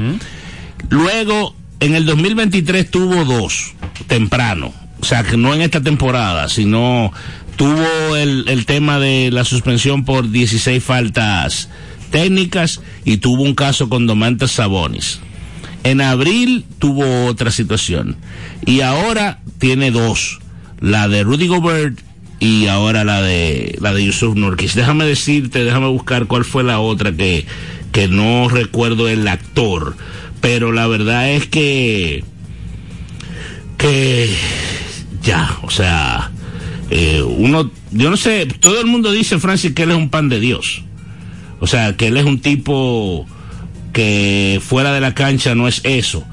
[0.90, 3.74] Luego, en el 2023 tuvo dos,
[4.08, 4.74] temprano.
[5.02, 7.12] O sea, que no en esta temporada, sino
[7.58, 11.70] tuvo el, el tema de la suspensión por 16 faltas
[12.12, 15.20] técnicas y tuvo un caso con Domantas Sabonis.
[15.84, 18.16] En abril tuvo otra situación.
[18.66, 20.40] Y ahora tiene dos.
[20.86, 22.00] La de Rudy Gobert
[22.40, 24.74] y ahora la de la de Yusuf Nurkic.
[24.74, 27.48] Déjame decirte, déjame buscar cuál fue la otra que,
[27.92, 29.98] que no recuerdo el actor.
[30.42, 32.24] Pero la verdad es que
[33.80, 34.30] que
[35.24, 36.30] ya, o sea,
[36.92, 40.30] eh, uno, yo no sé, todo el mundo dice, Francis, que él es un pan
[40.30, 40.84] de Dios.
[41.62, 43.26] O sea, que él es un tipo
[43.92, 46.24] que fuera de la cancha no es eso.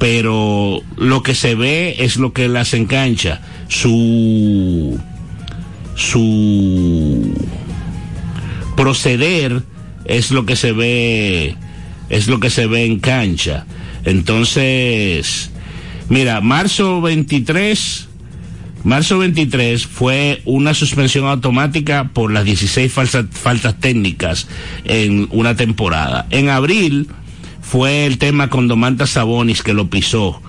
[0.00, 3.40] Pero lo que se ve es lo que las engancha.
[3.68, 4.98] Su,
[5.94, 7.32] su
[8.76, 9.62] proceder
[10.06, 11.54] es lo que se ve,
[12.08, 13.66] es lo que se ve en cancha.
[14.04, 15.50] Entonces,
[16.10, 18.08] Mira, marzo 23,
[18.82, 24.48] marzo 23 fue una suspensión automática por las 16 falsas, faltas técnicas
[24.84, 26.26] en una temporada.
[26.30, 27.06] En abril
[27.70, 30.42] fue el tema con Domantas Sabonis que lo pisó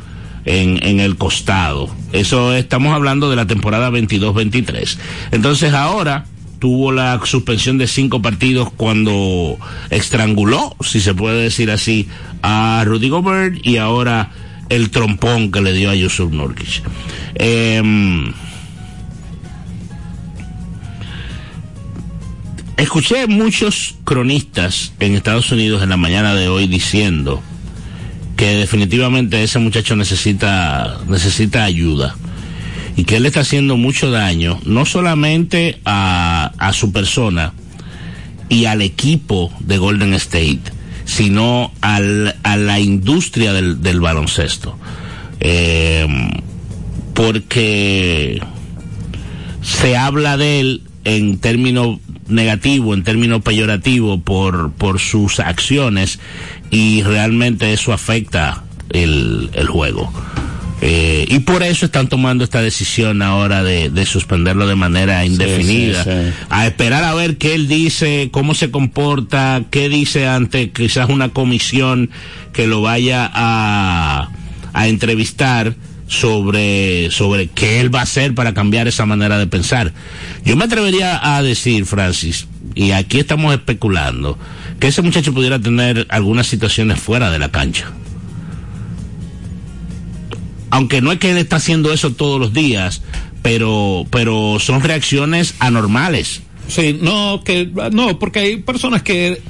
[0.43, 1.88] en, en el costado.
[2.13, 4.97] Eso estamos hablando de la temporada 22-23.
[5.31, 6.25] Entonces ahora
[6.57, 9.60] tuvo la suspensión de cinco partidos cuando
[9.91, 12.07] estranguló, si se puede decir así,
[12.41, 14.31] a Rudy Gobert y ahora
[14.69, 16.81] el trompón que le dio a Yusuf Nurkic.
[17.36, 18.34] Em,
[22.77, 27.41] escuché muchos cronistas en Estados Unidos en la mañana de hoy diciendo
[28.38, 32.15] que definitivamente ese muchacho necesita, necesita ayuda
[32.95, 37.53] y que él está haciendo mucho daño, no solamente a, a su persona
[38.49, 40.62] y al equipo de Golden State,
[41.05, 44.77] sino al, a la industria del, del baloncesto.
[45.39, 46.05] Eh,
[47.13, 48.41] porque
[49.62, 56.19] se habla de él en términos negativos, en términos peyorativos por, por sus acciones
[56.69, 60.12] y realmente eso afecta el, el juego.
[60.84, 66.03] Eh, y por eso están tomando esta decisión ahora de, de suspenderlo de manera indefinida.
[66.03, 66.34] sí, sí.
[66.49, 71.29] A esperar a ver qué él dice, cómo se comporta, qué dice ante quizás una
[71.29, 72.10] comisión
[72.51, 74.31] que lo vaya a,
[74.73, 75.75] a entrevistar
[76.12, 79.93] sobre, sobre qué él va a hacer para cambiar esa manera de pensar.
[80.43, 84.38] Yo me atrevería a decir, Francis, y aquí estamos especulando,
[84.78, 87.93] que ese muchacho pudiera tener algunas situaciones fuera de la cancha.
[90.69, 93.04] Aunque no es que él está haciendo eso todos los días,
[93.41, 96.41] pero, pero son reacciones anormales.
[96.67, 99.41] Sí, no, que, no, porque hay personas que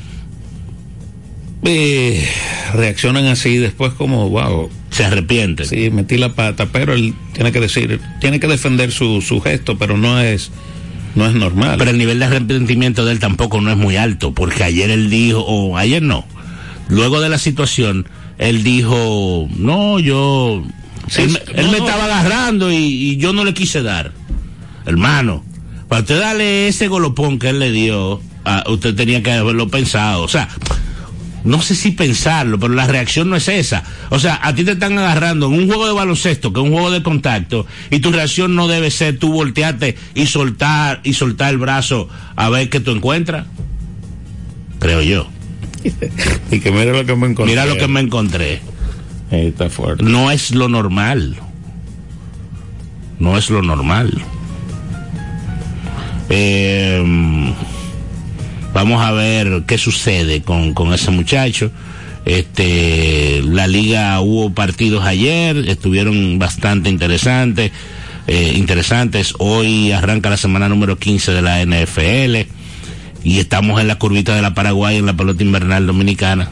[1.64, 2.30] eh,
[2.76, 4.70] reaccionan así después como, wow.
[4.92, 5.66] Se arrepienten.
[5.66, 9.78] Sí, metí la pata, pero él tiene que decir, tiene que defender su, su gesto,
[9.78, 10.52] pero no es,
[11.16, 11.76] no es normal.
[11.80, 15.10] Pero el nivel de arrepentimiento de él tampoco no es muy alto, porque ayer él
[15.10, 16.26] dijo, o ayer no,
[16.90, 20.64] luego de la situación, él dijo, no, yo,
[21.08, 21.86] Sí, él, me no.
[21.86, 24.12] estaba agarrando y, y yo no le quise dar.
[24.86, 25.44] Hermano,
[25.88, 30.24] para usted darle ese golopón que él le dio, ah, usted tenía que haberlo pensado.
[30.24, 30.48] O sea,
[31.44, 33.84] no sé si pensarlo, pero la reacción no es esa.
[34.10, 36.72] O sea, a ti te están agarrando en un juego de baloncesto, que es un
[36.72, 41.52] juego de contacto, y tu reacción no debe ser tú voltearte y soltar, y soltar
[41.52, 43.48] el brazo a ver qué tú encuentras.
[44.80, 45.28] Creo yo.
[46.52, 47.46] y que mira lo que me encontré.
[47.54, 48.62] Mira lo que me encontré.
[49.32, 50.04] Eh, está fuerte.
[50.04, 51.38] No es lo normal.
[53.20, 54.12] No es lo normal.
[56.30, 57.54] Eh,
[58.74, 61.72] vamos a ver qué sucede con, con ese muchacho.
[62.26, 67.72] Este, la liga hubo partidos ayer, estuvieron bastante interesantes,
[68.28, 69.34] eh, interesantes.
[69.40, 72.48] Hoy arranca la semana número 15 de la NFL
[73.24, 76.50] y estamos en la curvita de la Paraguay en la pelota invernal dominicana.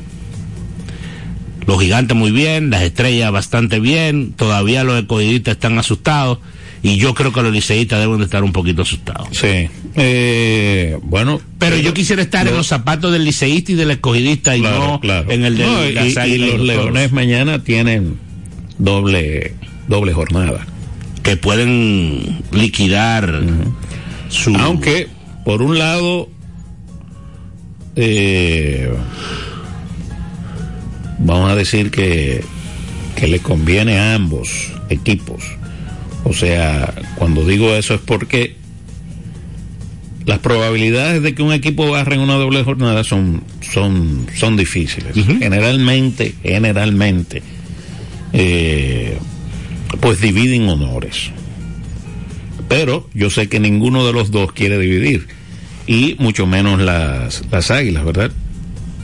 [1.68, 6.40] Los gigantes muy bien, las estrellas bastante bien, todavía los escogidistas están asustados
[6.82, 9.28] y yo creo que los liceístas deben de estar un poquito asustados.
[9.32, 9.70] Sí.
[9.96, 11.42] Eh, bueno.
[11.58, 15.00] Pero yo quisiera estar en los zapatos del liceísta y del escogidista y Claro, no
[15.00, 15.30] claro.
[15.32, 18.18] en el de No, y, y los leones mañana tienen
[18.78, 19.56] doble,
[19.88, 20.66] doble jornada.
[21.24, 23.42] que pueden liquidar
[24.30, 25.10] su Aunque,
[25.44, 26.30] por un lado,
[27.96, 28.90] eh,
[31.20, 32.44] vamos a decir que,
[33.16, 35.44] que le conviene a ambos equipos.
[36.24, 38.56] O sea, cuando digo eso es porque
[40.26, 45.16] las probabilidades de que un equipo barre en una doble jornada son, son, son difíciles.
[45.16, 47.42] Generalmente, generalmente,
[48.34, 49.18] eh,
[50.00, 51.32] pues dividen honores.
[52.68, 55.28] Pero yo sé que ninguno de los dos quiere dividir.
[55.88, 58.32] Y mucho menos las, las águilas, ¿verdad?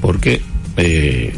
[0.02, 0.42] Porque
[0.78, 1.34] eh,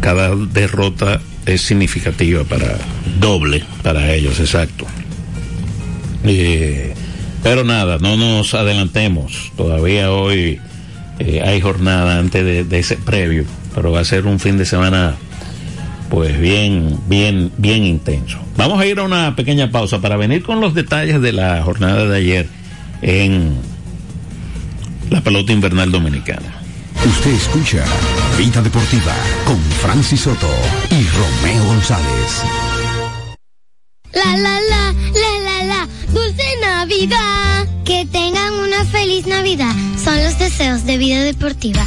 [0.00, 2.78] cada derrota es significativa para,
[3.20, 3.64] doble.
[3.82, 4.86] para ellos, exacto.
[7.42, 9.52] Pero nada, no nos adelantemos.
[9.56, 10.60] Todavía hoy
[11.18, 13.44] eh, hay jornada antes de, de ese previo,
[13.74, 15.16] pero va a ser un fin de semana
[16.10, 18.38] pues bien, bien, bien intenso.
[18.56, 22.04] Vamos a ir a una pequeña pausa para venir con los detalles de la jornada
[22.04, 22.48] de ayer
[23.00, 23.54] en
[25.08, 26.60] la pelota invernal dominicana.
[27.06, 27.84] Usted escucha
[28.36, 29.14] Vida Deportiva
[29.46, 30.50] con Francis Soto
[30.90, 32.79] y Romeo González.
[34.12, 37.66] La la la, la la la, dulce Navidad.
[37.84, 39.74] Que tengan una feliz Navidad.
[40.02, 41.86] Son los deseos de vida deportiva.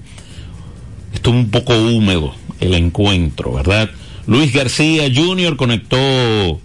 [1.14, 3.92] estuvo un poco húmedo el encuentro, ¿verdad?
[4.26, 5.56] Luis García Jr.
[5.56, 6.60] conectó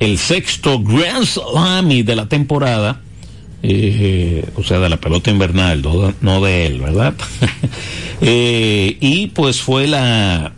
[0.00, 3.02] el sexto Grand Slam de la temporada,
[3.62, 5.82] eh, o sea, de la pelota invernal,
[6.20, 7.14] no, de él, ¿verdad?
[8.22, 10.54] eh, y pues fue la,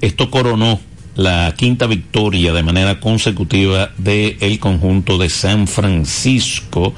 [0.00, 0.80] esto coronó
[1.16, 6.94] la quinta victoria de manera consecutiva del el conjunto de San Francisco,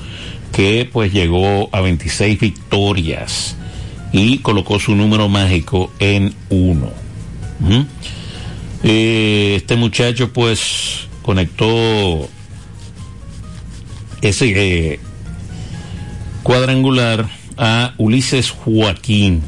[0.53, 3.57] que pues llegó a 26 victorias
[4.13, 6.91] y colocó su número mágico en uno.
[7.61, 7.83] ¿Mm?
[8.83, 12.26] Eh, este muchacho pues conectó
[14.22, 15.01] ese eh,
[16.43, 19.43] cuadrangular a Ulises Joaquín.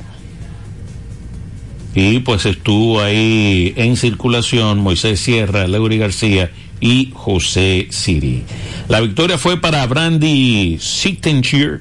[1.94, 6.50] Y pues estuvo ahí en circulación Moisés Sierra, Leury García
[6.80, 8.42] y José Siri.
[8.88, 11.80] La victoria fue para Brandy Sittencheer,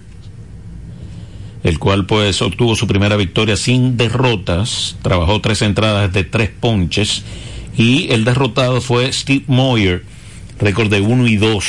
[1.61, 7.25] el cual pues obtuvo su primera victoria sin derrotas, trabajó tres entradas de tres ponches
[7.75, 10.03] y el derrotado fue Steve Moyer,
[10.59, 11.65] récord de uno y dos.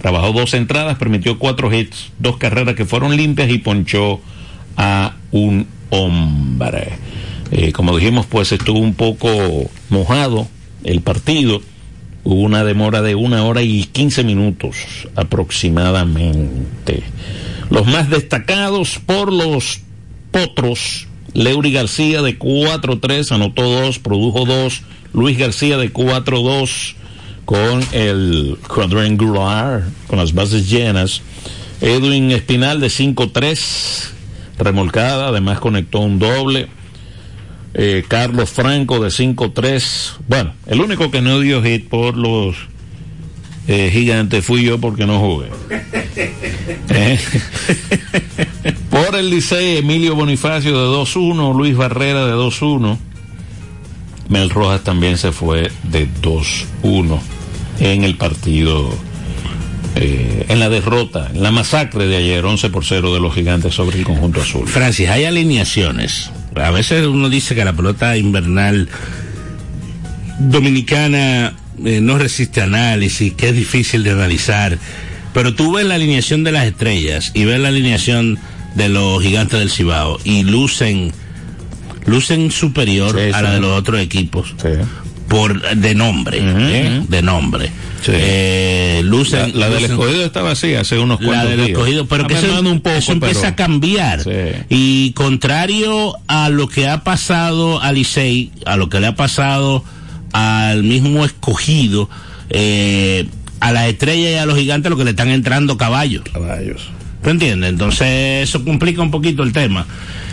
[0.00, 4.20] Trabajó dos entradas, permitió cuatro hits, dos carreras que fueron limpias y ponchó
[4.76, 6.88] a un hombre.
[7.52, 9.28] Eh, como dijimos, pues estuvo un poco
[9.90, 10.48] mojado
[10.84, 11.60] el partido.
[12.24, 14.76] Hubo una demora de una hora y quince minutos
[15.16, 17.02] aproximadamente.
[17.70, 19.80] Los más destacados por los
[20.30, 21.08] potros.
[21.34, 24.82] Leury García de 4-3 anotó dos, produjo dos.
[25.12, 26.94] Luis García de 4-2
[27.44, 31.22] con el quadrangular, con las bases llenas.
[31.80, 34.10] Edwin Espinal de 5-3,
[34.58, 36.68] remolcada, además conectó un doble.
[37.74, 40.16] Eh, Carlos Franco de 5-3.
[40.28, 42.56] Bueno, el único que no dio hit por los
[43.66, 45.48] eh, gigantes fui yo porque no jugué.
[46.94, 47.18] Eh,
[48.90, 52.98] por Por el Licey, Emilio Bonifacio de 2-1, Luis Barrera de 2-1.
[54.32, 57.20] Mel Rojas también se fue de 2-1
[57.80, 58.88] en el partido,
[59.94, 63.74] eh, en la derrota, en la masacre de ayer, 11 por 0 de los gigantes
[63.74, 64.66] sobre el conjunto azul.
[64.66, 66.30] Francis, hay alineaciones.
[66.56, 68.88] A veces uno dice que la pelota invernal
[70.38, 71.52] dominicana
[71.84, 74.78] eh, no resiste análisis, que es difícil de analizar.
[75.34, 78.38] Pero tú ves la alineación de las estrellas y ves la alineación
[78.76, 81.12] de los gigantes del Cibao y lucen
[82.06, 83.42] lucen superior Sí, a sí.
[83.44, 84.54] la de los otros equipos
[85.28, 87.02] por de nombre ¿eh?
[87.08, 87.70] de nombre
[88.08, 91.70] Eh, lucen La, la del escogido está vacía hace unos la cuantos del días.
[91.70, 94.20] escogido, pero que eso, un poco, eso empieza pero- a cambiar.
[94.68, 99.84] Y contrario a lo que ha pasado a Licey, a lo que le ha pasado
[100.32, 102.10] al mismo escogido,
[102.50, 103.26] eh,
[103.60, 106.22] a las estrellas y a los gigantes lo que le están entrando caballos.
[106.32, 106.88] Caballos.
[107.22, 107.70] ¿Tú entiendes?
[107.70, 109.86] Entonces eso complica un poquito el tema.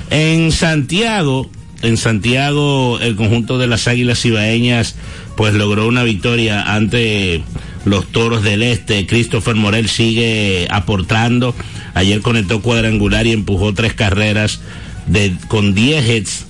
[0.10, 1.52] En Santiago,
[1.82, 4.96] en Santiago, el conjunto de las Águilas Ibaeñas,
[5.36, 7.44] pues logró una victoria ante
[7.86, 9.06] los Toros del Este.
[9.06, 11.56] Christopher Morel sigue aportando.
[11.94, 14.62] Ayer conectó cuadrangular y empujó tres carreras
[15.08, 16.46] de, con 10 hits.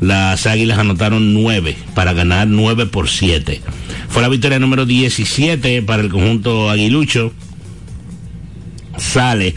[0.00, 3.60] Las Águilas anotaron 9 para ganar 9 por 7.
[4.08, 7.32] Fue la victoria número 17 para el conjunto aguilucho
[8.98, 9.54] sale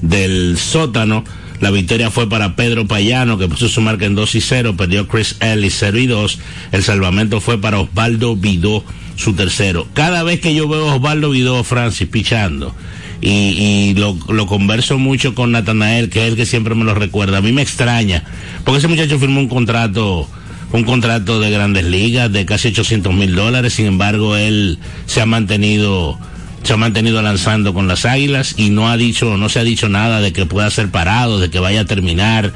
[0.00, 1.24] del sótano.
[1.64, 5.08] La victoria fue para Pedro Payano, que puso su marca en 2 y 0, perdió
[5.08, 6.38] Chris Ellis 0 y 2.
[6.72, 8.84] El salvamento fue para Osvaldo Vidó,
[9.16, 9.88] su tercero.
[9.94, 12.74] Cada vez que yo veo a Osvaldo Vidó, Francis, pichando,
[13.22, 16.94] y, y lo, lo converso mucho con Natanael, que es el que siempre me lo
[16.94, 18.24] recuerda, a mí me extraña,
[18.62, 20.28] porque ese muchacho firmó un contrato
[20.72, 25.26] un contrato de grandes ligas de casi 800 mil dólares, sin embargo él se ha
[25.26, 26.18] mantenido
[26.64, 29.88] se ha mantenido lanzando con las águilas y no ha dicho, no se ha dicho
[29.88, 32.52] nada de que pueda ser parado, de que vaya a terminar.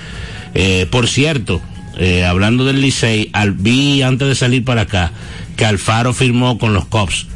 [0.54, 1.60] Eh, por cierto,
[1.98, 5.12] eh, hablando del Licey, al, vi antes de salir para acá
[5.56, 7.26] que Alfaro firmó con los Cubs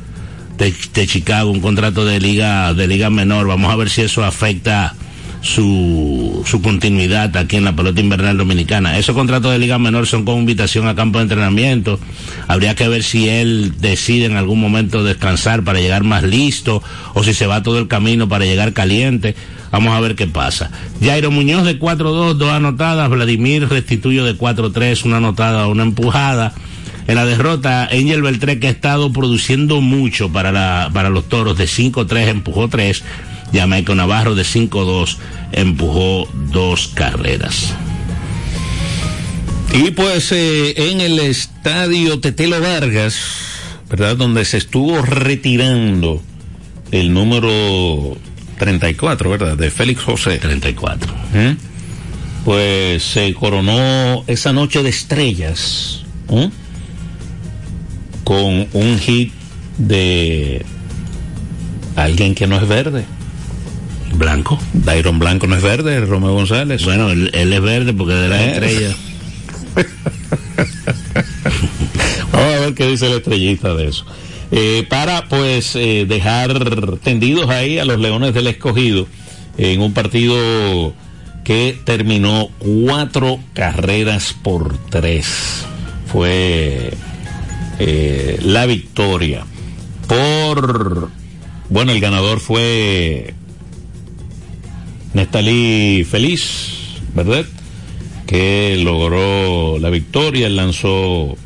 [0.56, 3.46] de, de Chicago un contrato de liga de liga menor.
[3.46, 4.94] Vamos a ver si eso afecta
[5.42, 8.96] su, su continuidad aquí en la pelota invernal dominicana.
[8.96, 11.98] Esos contratos de liga menor son con invitación a campo de entrenamiento.
[12.48, 16.82] Habría que ver si él decide en algún momento descansar para llegar más listo
[17.14, 19.34] o si se va todo el camino para llegar caliente.
[19.72, 20.70] Vamos a ver qué pasa.
[21.02, 23.10] Jairo Muñoz de 4-2, dos anotadas.
[23.10, 26.54] Vladimir Restituyo de 4-3, una anotada, una empujada.
[27.08, 31.58] En la derrota, Angel Beltré, que ha estado produciendo mucho para, la, para los toros,
[31.58, 33.02] de 5-3 empujó 3.
[33.52, 35.16] Jamaica Navarro de 5-2
[35.52, 37.74] empujó dos carreras.
[39.74, 43.16] Y pues eh, en el estadio Tetelo Vargas,
[43.88, 44.16] ¿verdad?
[44.16, 46.22] Donde se estuvo retirando
[46.90, 48.16] el número
[48.58, 49.56] 34, ¿verdad?
[49.56, 50.38] De Félix José.
[50.38, 51.12] 34.
[51.12, 51.56] ¿Mm?
[52.44, 56.46] Pues se coronó esa noche de estrellas ¿mm?
[58.24, 59.32] con un hit
[59.78, 60.66] de
[61.96, 63.04] alguien que no es verde.
[64.14, 64.58] Blanco.
[64.72, 66.84] Dairon Blanco no es verde, Romeo González.
[66.84, 68.52] Bueno, él, él es verde porque de la Eh.
[68.52, 68.96] estrella.
[72.32, 74.04] Vamos a ver qué dice la estrellita de eso.
[74.50, 79.06] Eh, para pues eh, dejar tendidos ahí a los Leones del Escogido
[79.56, 80.94] en un partido
[81.44, 85.64] que terminó cuatro carreras por tres.
[86.06, 86.92] Fue
[87.78, 89.44] eh, la victoria.
[90.06, 91.08] Por
[91.70, 93.34] bueno, el ganador fue
[95.14, 97.44] Nestalí Feliz, ¿verdad?
[98.26, 101.36] Que logró la victoria, lanzó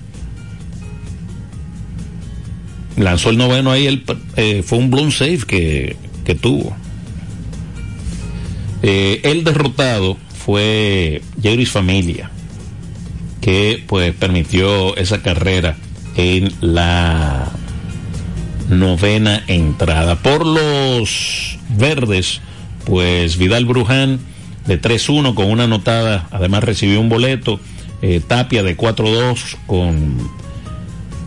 [2.97, 4.05] lanzó el noveno ahí,
[4.37, 6.77] eh, fue un blown safe que, que tuvo.
[8.83, 12.31] Eh, el derrotado fue Jerry's Familia,
[13.41, 15.77] que pues permitió esa carrera
[16.17, 17.51] en la
[18.69, 20.17] novena entrada.
[20.17, 22.41] Por los verdes,
[22.87, 24.21] pues Vidal Bruján
[24.67, 27.61] de 3-1 con una anotada, además recibió un boleto,
[28.01, 30.31] eh, Tapia de 4-2 con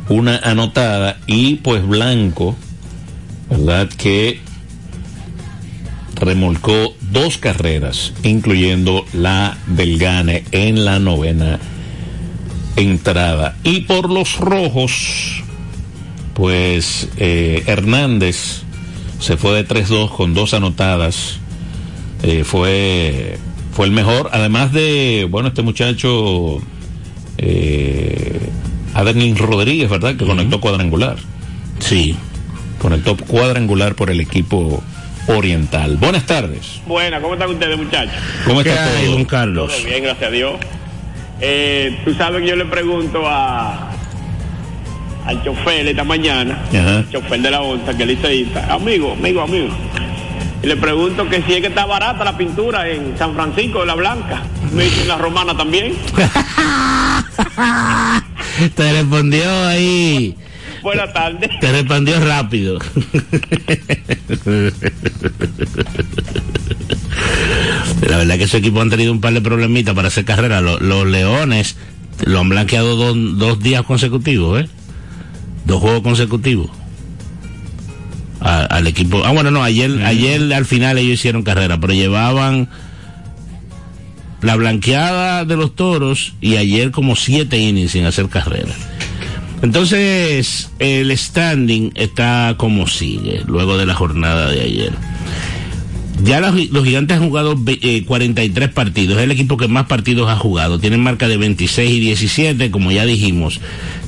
[0.10, 2.56] una anotada y pues Blanco,
[3.50, 3.90] ¿verdad?
[3.90, 4.40] Que
[6.16, 11.60] remolcó dos carreras, incluyendo la del Gane en la novena
[12.76, 13.58] entrada.
[13.64, 15.44] Y por los rojos,
[16.34, 18.64] pues eh, Hernández
[19.20, 21.39] se fue de 3-2 con dos anotadas.
[22.24, 23.38] Eh, fue,
[23.74, 26.60] fue el mejor, además de, bueno, este muchacho,
[27.38, 28.40] eh,
[28.94, 30.16] Adelín Rodríguez, ¿verdad?
[30.16, 31.18] Que conectó cuadrangular.
[31.80, 32.16] Sí.
[32.80, 34.84] Conectó cuadrangular por el equipo
[35.28, 35.98] Oriental.
[35.98, 36.82] Buenas tardes.
[36.88, 38.14] Buenas, ¿cómo están ustedes, muchachos?
[38.46, 39.14] ¿Cómo está ¿Qué hay, todo?
[39.14, 39.72] don Carlos?
[39.76, 40.54] Todo bien, gracias a Dios.
[41.42, 43.92] Eh, tú sabes que yo le pregunto a
[45.26, 47.06] al chofer esta mañana, Ajá.
[47.12, 49.68] chofer de la onza, que le dice, amigo, amigo, amigo.
[50.62, 53.86] Y le pregunto que si es que está barata la pintura en San Francisco de
[53.86, 54.44] la Blanca.
[54.74, 55.94] Me dicen la romana también.
[58.76, 60.36] Te respondió ahí.
[60.82, 61.50] Buenas tardes.
[61.60, 62.80] Te respondió rápido.
[68.02, 70.60] La verdad que su equipo han tenido un par de problemitas para hacer carrera.
[70.62, 71.78] Los, los Leones
[72.26, 74.70] lo han blanqueado dos, dos días consecutivos, ¿eh?
[75.66, 76.72] Dos juegos consecutivos.
[78.42, 79.24] A- al equipo.
[79.26, 82.70] Ah, bueno, no, ayer, ayer al final ellos hicieron carrera, pero llevaban
[84.42, 88.74] la blanqueada de los toros y ayer como siete innings sin hacer carrera.
[89.62, 94.94] Entonces, el standing está como sigue, luego de la jornada de ayer.
[96.24, 100.30] Ya los, los gigantes han jugado eh, 43 partidos, es el equipo que más partidos
[100.30, 100.80] ha jugado.
[100.80, 103.60] Tienen marca de 26 y 17, como ya dijimos.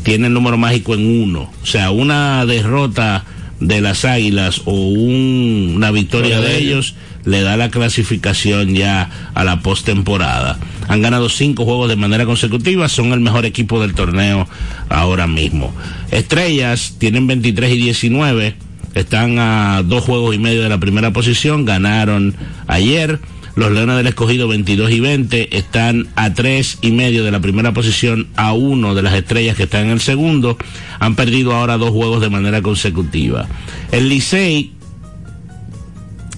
[0.03, 1.51] Tiene el número mágico en uno.
[1.61, 3.25] O sea, una derrota
[3.61, 9.43] de las águilas o un- una victoria de ellos le da la clasificación ya a
[9.43, 10.59] la postemporada.
[10.87, 14.47] Han ganado cinco juegos de manera consecutiva, son el mejor equipo del torneo
[14.89, 15.73] ahora mismo.
[16.11, 18.55] Estrellas tienen 23 y 19,
[18.95, 22.35] están a dos juegos y medio de la primera posición, ganaron
[22.67, 23.19] ayer.
[23.61, 27.71] Los Leones del Escogido 22 y 20 están a tres y medio de la primera
[27.75, 30.57] posición, a uno de las estrellas que están en el segundo.
[30.99, 33.47] Han perdido ahora dos juegos de manera consecutiva.
[33.91, 34.71] El Licey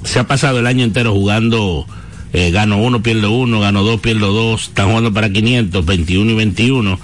[0.03, 1.87] se ha pasado el año entero jugando,
[2.33, 6.35] eh, gano uno, pierdo uno, gano dos, pierdo dos, están jugando para 500, 21 y
[6.35, 6.99] 21,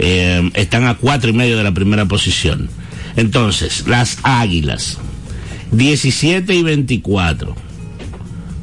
[0.00, 2.68] eh, están a cuatro y medio de la primera posición.
[3.16, 4.98] Entonces, las Águilas,
[5.70, 7.56] 17 y 24,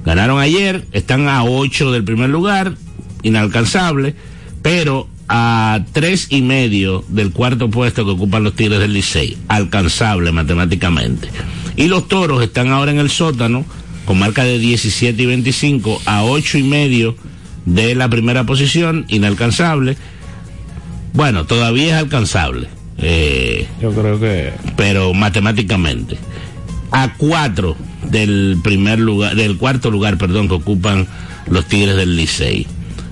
[0.05, 2.75] ganaron ayer, están a 8 del primer lugar,
[3.23, 4.15] inalcanzable,
[4.61, 10.31] pero a tres y medio del cuarto puesto que ocupan los Tigres del Licey, alcanzable
[10.31, 11.29] matemáticamente.
[11.75, 13.63] Y los Toros están ahora en el sótano
[14.05, 17.15] con marca de 17 y 25 a ocho y medio
[17.65, 19.97] de la primera posición, inalcanzable.
[21.13, 22.67] Bueno, todavía es alcanzable.
[22.97, 26.17] eh, Yo creo que pero matemáticamente
[26.91, 27.75] a cuatro
[28.09, 31.07] del primer lugar del cuarto lugar perdón que ocupan
[31.49, 32.67] los Tigres del Licey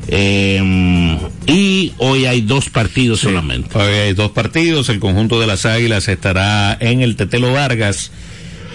[0.10, 1.18] Eh,
[1.48, 6.08] y hoy hay dos partidos solamente Hoy hay dos partidos, el conjunto de las Águilas
[6.08, 8.12] estará en el Tetelo Vargas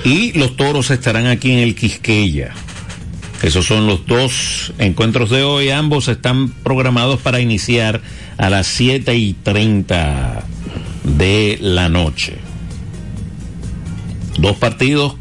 [0.05, 2.53] y los Toros estarán aquí en el Quisqueya.
[3.43, 8.01] Esos son los dos encuentros de hoy, ambos están programados para iniciar
[8.37, 10.45] a las 7 y 30
[11.05, 12.37] de la noche.
[14.39, 15.17] Dos partidos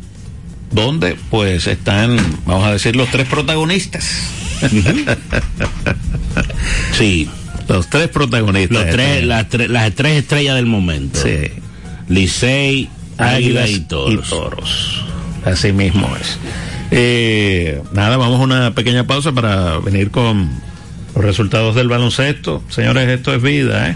[0.71, 4.07] donde pues están, vamos a decir, los tres protagonistas.
[6.97, 7.29] sí
[7.67, 11.47] los tres protagonistas los tres, las, tres- las tres estrellas del momento Sí.
[12.09, 14.27] Licey Águila y Toros.
[14.27, 15.05] y Toros.
[15.45, 16.37] Así mismo es.
[16.91, 20.49] Eh, nada, vamos a una pequeña pausa para venir con
[21.15, 22.61] los resultados del baloncesto.
[22.69, 23.95] Señores, esto es vida, ¿eh?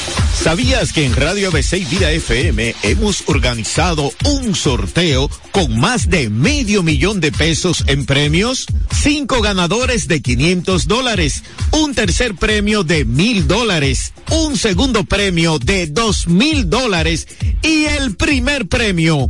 [0.43, 6.81] ¿Sabías que en Radio ABC Vida FM hemos organizado un sorteo con más de medio
[6.81, 8.65] millón de pesos en premios?
[9.03, 15.85] Cinco ganadores de 500 dólares, un tercer premio de mil dólares, un segundo premio de
[15.85, 17.27] dos mil dólares
[17.61, 19.29] y el primer premio,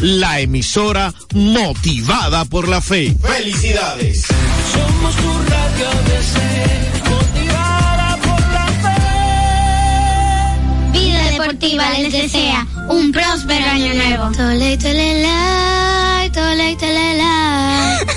[0.00, 3.16] la emisora motivada por la fe.
[3.22, 4.26] ¡Felicidades!
[4.72, 6.36] Somos tu radio DC,
[7.10, 8.98] motivada por la fe.
[10.98, 14.30] Vida Deportiva les desea un próspero año nuevo.
[14.32, 17.98] Tole, tole, la, tole, tole, la.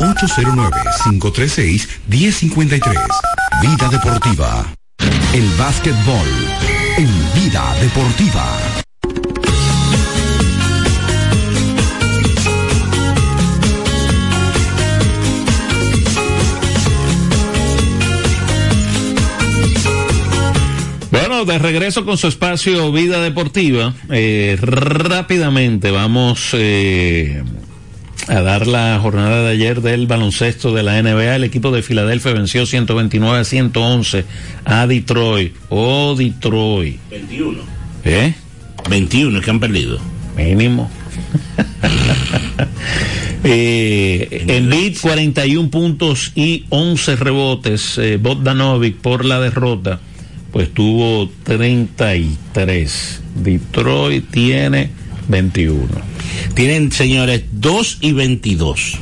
[0.00, 2.98] 809-536-1053.
[3.62, 4.66] Vida Deportiva.
[5.32, 6.26] El básquetbol
[7.50, 8.46] Vida Deportiva.
[21.10, 27.42] Bueno, de regreso con su espacio Vida Deportiva, eh, rápidamente vamos eh,
[28.30, 31.34] a dar la jornada de ayer del baloncesto de la NBA.
[31.34, 34.24] El equipo de Filadelfia venció 129 a 111
[34.64, 35.54] a Detroit.
[35.68, 37.00] Oh, Detroit.
[37.10, 37.58] 21.
[38.04, 38.34] ¿Eh?
[38.88, 39.98] 21 que han perdido.
[40.36, 40.88] Mínimo.
[43.44, 47.98] eh, Embiid 41 puntos y 11 rebotes.
[47.98, 49.98] Eh, Bogdanovic por la derrota,
[50.52, 53.22] pues tuvo 33.
[53.34, 54.99] Detroit tiene
[55.30, 55.88] 21.
[56.54, 58.98] Tienen, señores, 2 y 22.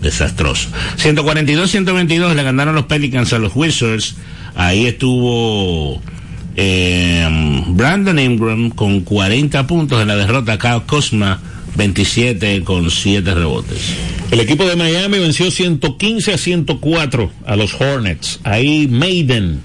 [0.00, 0.68] Desastroso.
[0.98, 4.16] 142-122 le ganaron los Pelicans a los Wizards.
[4.54, 6.00] Ahí estuvo
[6.56, 7.26] eh,
[7.68, 10.58] Brandon Ingram con 40 puntos en la derrota.
[10.58, 11.40] Kyle Kuzma
[11.76, 13.94] 27 con 7 rebotes.
[14.30, 18.40] El equipo de Miami venció 115 a 104 a los Hornets.
[18.44, 19.60] Ahí Maiden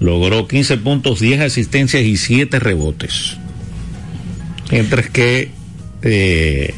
[0.00, 3.36] logró 15 puntos, 10 asistencias y 7 rebotes.
[4.70, 5.50] Mientras que
[6.02, 6.74] eh,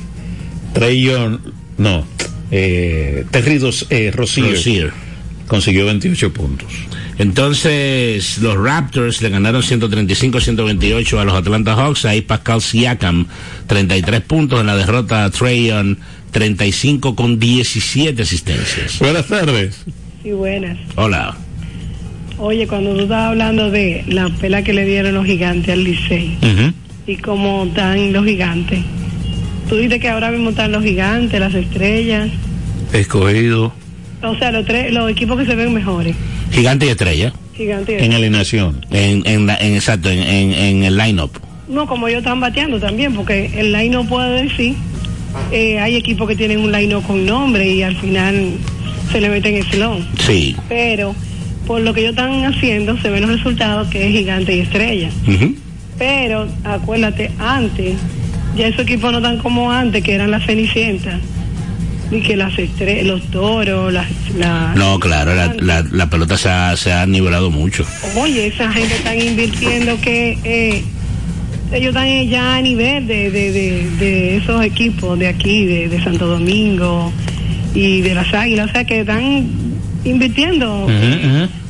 [0.74, 1.38] Young,
[1.78, 2.04] no,
[2.50, 4.92] eh, Terry Dos- eh, Rozier.
[5.46, 6.68] consiguió 28 puntos.
[7.18, 12.04] Entonces, los Raptors le ganaron 135-128 a los Atlanta Hawks.
[12.04, 13.26] Ahí Pascal Siakam,
[13.66, 15.96] 33 puntos en la derrota a Trae Young,
[16.30, 18.98] 35 con 17 asistencias.
[19.00, 19.84] Buenas tardes.
[20.22, 20.78] Sí, buenas.
[20.94, 21.36] Hola.
[22.38, 26.36] Oye, cuando tú estabas hablando de la pela que le dieron los gigantes al Licey
[27.08, 28.80] y cómo están los gigantes,
[29.68, 32.28] tú dices que ahora mismo están los gigantes, las estrellas,
[32.92, 33.72] Escogido
[34.22, 36.14] o sea, los, tres, los equipos que se ven mejores.
[36.52, 37.32] Gigante y estrella.
[37.54, 38.02] Gigantes.
[38.02, 38.84] en alineación.
[38.90, 41.30] En, en, la- en- exacto, en, en, en el lineup.
[41.68, 44.74] No, como ellos están bateando también, porque el line no puede decir.
[45.52, 48.52] eh, hay equipos que tienen un line con nombre y al final
[49.12, 50.00] se le meten slow.
[50.26, 50.56] Sí.
[50.68, 51.14] Pero
[51.66, 55.10] por lo que ellos están haciendo, se ven los resultados que es gigante y estrella.
[55.28, 55.54] Ujú.
[55.98, 57.96] Pero acuérdate, antes,
[58.56, 61.20] ya esos equipos no están como antes, que eran las cenicientas.
[62.10, 64.06] Y que las estrellas, los toros, las.
[64.38, 67.84] La, No, claro, la, la, la pelota se ha, se ha nivelado mucho.
[68.16, 70.84] Oye, esa gente están invirtiendo que eh,
[71.70, 76.02] ellos están ya a nivel de, de, de, de esos equipos de aquí, de, de
[76.02, 77.12] Santo Domingo
[77.74, 79.46] y de las Águilas, o sea que están
[80.04, 80.86] invirtiendo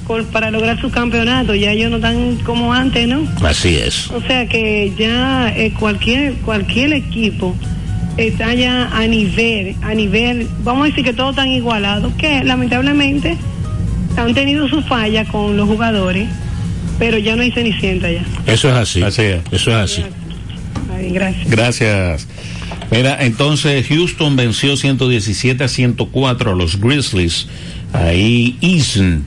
[0.08, 3.22] con- para lograr su campeonato, ya ellos no están como antes, ¿no?
[3.46, 4.10] Así es.
[4.10, 7.54] O sea que ya eh, cualquier cualquier equipo
[8.16, 13.36] está ya a nivel, a nivel, vamos a decir que todos están igualados, que lamentablemente
[14.16, 16.26] han tenido su falla con los jugadores,
[16.98, 18.24] pero ya no hay cenicienta ya.
[18.46, 19.02] Eso es así.
[19.02, 19.40] Así es.
[19.52, 20.02] Eso es así.
[20.92, 21.48] Ay, gracias.
[21.48, 22.28] Gracias.
[22.90, 27.46] Mira, entonces Houston venció 117 a 104 a los Grizzlies.
[27.92, 29.24] Ahí Eason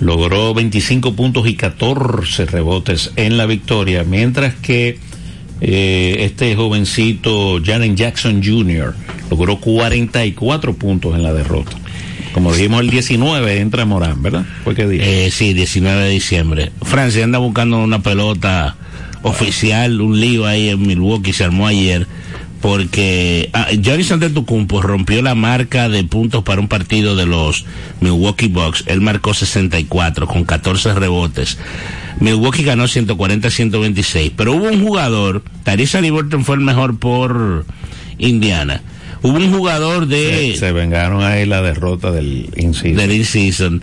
[0.00, 4.98] logró 25 puntos y 14 rebotes en la victoria, mientras que
[5.60, 8.94] eh, este jovencito Jaren Jackson Jr.
[9.30, 11.76] logró 44 puntos en la derrota.
[12.32, 14.44] Como dijimos, el 19 entra Morán, ¿verdad?
[14.64, 15.02] ¿Fue qué día?
[15.04, 16.72] Eh, sí, 19 de diciembre.
[16.82, 18.76] Francia anda buscando una pelota
[19.22, 22.06] oficial, un lío ahí en Milwaukee, se armó ayer,
[22.64, 27.66] porque ah, Antetokounmpo rompió la marca de puntos para un partido de los
[28.00, 28.84] Milwaukee Bucks.
[28.86, 31.58] Él marcó 64 con 14 rebotes.
[32.20, 37.66] Milwaukee ganó 140-126, pero hubo un jugador, Tyrese Halliburton fue el mejor por
[38.16, 38.80] Indiana.
[39.20, 42.98] Hubo un jugador de Se, se vengaron ahí la derrota del inciso.
[42.98, 43.82] del in-season,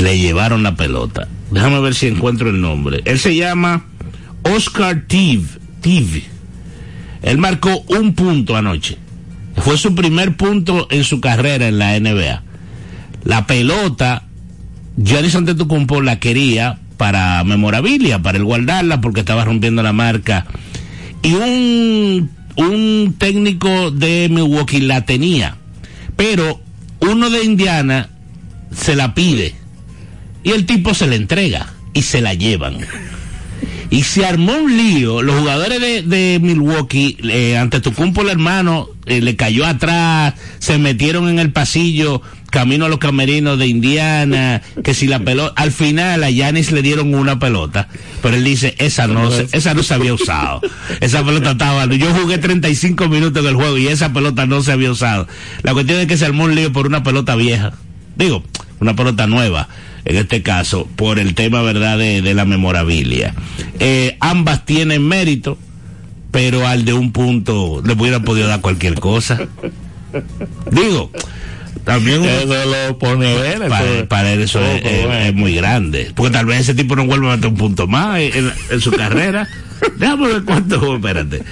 [0.00, 1.26] le llevaron la pelota.
[1.50, 3.02] Déjame ver si encuentro el nombre.
[3.06, 3.86] Él se llama
[4.44, 5.48] Oscar Tive,
[5.80, 6.33] Tive.
[7.24, 8.98] Él marcó un punto anoche.
[9.56, 12.42] Fue su primer punto en su carrera en la NBA.
[13.24, 14.24] La pelota,
[14.98, 20.44] Giannis Antetokounmpo la quería para memorabilia, para el guardarla porque estaba rompiendo la marca.
[21.22, 25.56] Y un, un técnico de Milwaukee la tenía.
[26.16, 26.60] Pero
[27.00, 28.10] uno de Indiana
[28.70, 29.54] se la pide.
[30.42, 32.76] Y el tipo se la entrega y se la llevan.
[33.90, 35.22] Y se armó un lío.
[35.22, 40.78] Los jugadores de, de Milwaukee, eh, ante tu el hermano, eh, le cayó atrás, se
[40.78, 45.72] metieron en el pasillo, camino a los camerinos de Indiana, que si la pelota, al
[45.72, 47.88] final a Yanis le dieron una pelota,
[48.22, 50.60] pero él dice, esa no, se, esa no se había usado.
[51.00, 54.90] Esa pelota estaba, yo jugué 35 minutos del juego y esa pelota no se había
[54.90, 55.26] usado.
[55.62, 57.72] La cuestión es que se armó un lío por una pelota vieja.
[58.16, 58.44] Digo,
[58.80, 59.68] una pelota nueva
[60.04, 63.34] en este caso, por el tema, ¿verdad?, de, de la memorabilia.
[63.80, 65.58] Eh, ambas tienen mérito,
[66.30, 69.40] pero al de un punto le hubiera podido dar cualquier cosa.
[70.70, 71.10] Digo,
[71.84, 72.46] también uno- Eso
[72.88, 73.34] lo pone
[73.68, 76.12] para, para él eso es, es- es muy grande.
[76.14, 78.90] Porque tal vez ese tipo no vuelva a meter un punto más en, en su
[78.92, 79.48] carrera.
[79.98, 81.42] Déjame ver cuánto, espérate.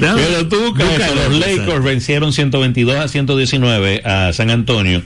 [0.00, 1.38] Déjame- Pero tú, eso, los.
[1.38, 5.02] Lakers vencieron 122 a 119 a San Antonio.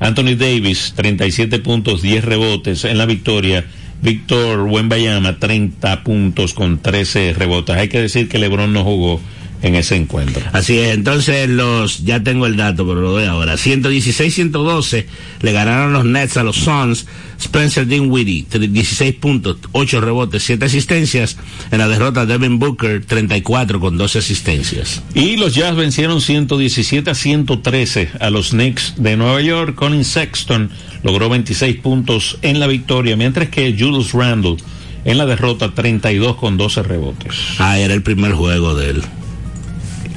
[0.00, 3.64] Anthony Davis, 37 puntos, 10 rebotes en la victoria.
[4.00, 7.76] Víctor Wembayama, 30 puntos con 13 rebotes.
[7.76, 9.20] Hay que decir que LeBron no jugó
[9.62, 10.42] en ese encuentro.
[10.52, 13.54] Así es, entonces los, ya tengo el dato, pero lo doy ahora.
[13.54, 15.06] 116-112
[15.40, 17.06] le ganaron los Nets a los Suns.
[17.40, 21.36] Spencer Dinwiddie, 16 puntos, 8 rebotes, 7 asistencias.
[21.70, 25.02] En la derrota Devin Booker, 34 con 12 asistencias.
[25.14, 29.76] Y los Jazz vencieron 117 a 113 a los Knicks de Nueva York.
[29.76, 30.70] Colin Sexton
[31.02, 34.56] logró 26 puntos en la victoria, mientras que Julius Randle
[35.04, 37.34] en la derrota 32 con 12 rebotes.
[37.58, 39.02] Ah, era el primer juego de él.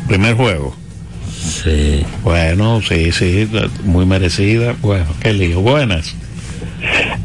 [0.08, 0.76] Primer juego.
[1.42, 2.04] Sí.
[2.24, 3.48] Bueno, sí, sí,
[3.84, 4.76] muy merecida.
[4.82, 5.62] Bueno, qué lío.
[5.62, 6.16] Buenas.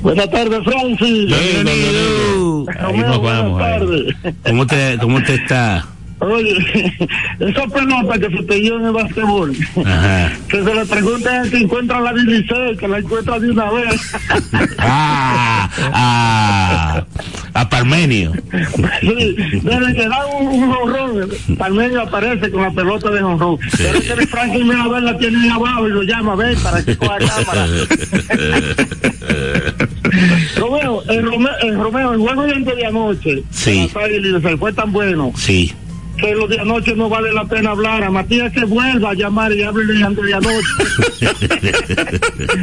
[0.02, 1.26] Buenas tardes, Francis.
[1.26, 2.66] Bienvenido.
[2.78, 3.52] Ahí nos vamos.
[3.52, 3.78] Buenas ahí.
[3.80, 4.34] tardes.
[4.44, 5.86] ¿Cómo te, cómo te está?
[6.18, 6.56] Oye,
[7.40, 9.54] esa pelota que se te dio en el basquetbol,
[9.84, 10.32] Ajá.
[10.48, 14.12] que se le pregunta que encuentra la Dilicea, que la encuentra de una vez.
[14.78, 17.04] Ah, a,
[17.56, 18.32] a Parmenio.
[19.00, 23.58] Sí, desde que da un, jonrón, Palmeño aparece con la pelota de jonrón.
[23.78, 26.96] Pero es que Franklin Mirabel la tiene ahí abajo y lo llama, ven, para que
[26.96, 27.66] coja cámara.
[30.56, 33.70] Romeo, el Romeo, el Romeo, el juego de anoche, Sí.
[33.72, 35.72] de las Águilas, fue tan bueno Sí.
[36.16, 38.02] Que los de anoche no vale la pena hablar.
[38.04, 40.66] A Matías que vuelva a llamar y hable de antes de anoche.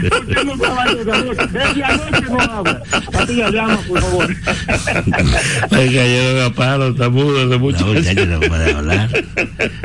[0.10, 1.48] ¿Por qué no de anoche?
[1.52, 2.82] Desde anoche no habla.
[3.14, 4.30] Matías, llama, por favor.
[5.72, 8.26] Le cayeron a palo, está mudo ese muchacho.
[8.26, 9.10] No, puede hablar.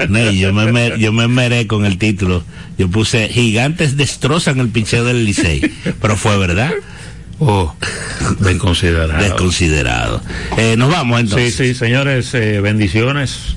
[0.09, 2.45] No, y yo me, me- yo me meré con el título.
[2.79, 5.61] Yo puse Gigantes destrozan el picheo del Licey.
[6.01, 6.73] Pero fue verdad.
[7.41, 7.73] Oh,
[8.41, 9.23] desconsiderado.
[9.23, 10.21] Desconsiderado.
[10.57, 11.55] Eh, nos vamos entonces.
[11.55, 13.57] Sí, sí, señores, eh, bendiciones.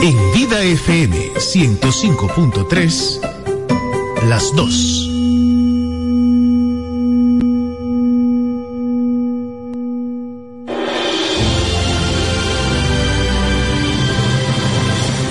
[0.00, 3.20] En Vida FM 105.3,
[4.28, 4.72] las dos.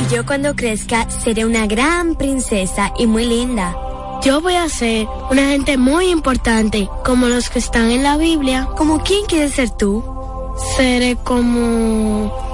[0.01, 3.73] Y yo cuando crezca seré una gran princesa y muy linda.
[4.21, 8.67] Yo voy a ser una gente muy importante, como los que están en la Biblia.
[8.75, 10.03] ¿Como quién quieres ser tú?
[10.75, 12.46] Seré como...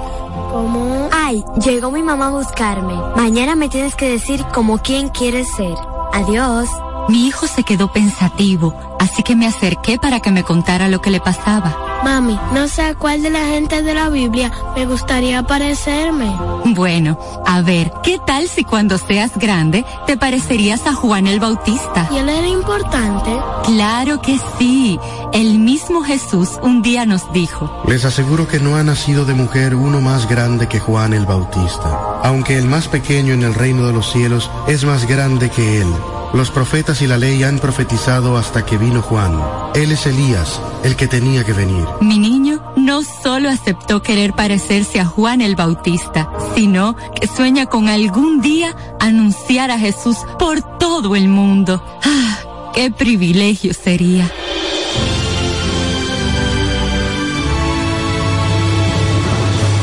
[0.50, 1.08] como...
[1.12, 2.94] Ay, llegó mi mamá a buscarme.
[3.16, 5.76] Mañana me tienes que decir como quién quieres ser.
[6.12, 6.68] Adiós.
[7.08, 11.10] Mi hijo se quedó pensativo, así que me acerqué para que me contara lo que
[11.10, 11.93] le pasaba.
[12.04, 16.36] Mami, no sé a cuál de la gente de la Biblia me gustaría parecerme.
[16.66, 22.06] Bueno, a ver, ¿qué tal si cuando seas grande te parecerías a Juan el Bautista?
[22.12, 23.30] ¿Y él era importante?
[23.64, 25.00] Claro que sí.
[25.32, 29.74] El mismo Jesús un día nos dijo, Les aseguro que no ha nacido de mujer
[29.74, 33.94] uno más grande que Juan el Bautista, aunque el más pequeño en el reino de
[33.94, 35.88] los cielos es más grande que él.
[36.34, 39.40] Los profetas y la ley han profetizado hasta que vino Juan.
[39.76, 41.84] Él es Elías, el que tenía que venir.
[42.00, 47.88] mi niño, no solo aceptó querer parecerse a Juan el Bautista, sino que sueña con
[47.88, 51.80] algún día anunciar a Jesús por todo el mundo.
[52.02, 52.72] ¡Ah!
[52.74, 54.28] ¡Qué privilegio sería!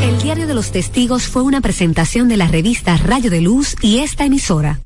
[0.03, 3.99] El Diario de los Testigos fue una presentación de la revista Rayo de Luz y
[3.99, 4.81] esta emisora.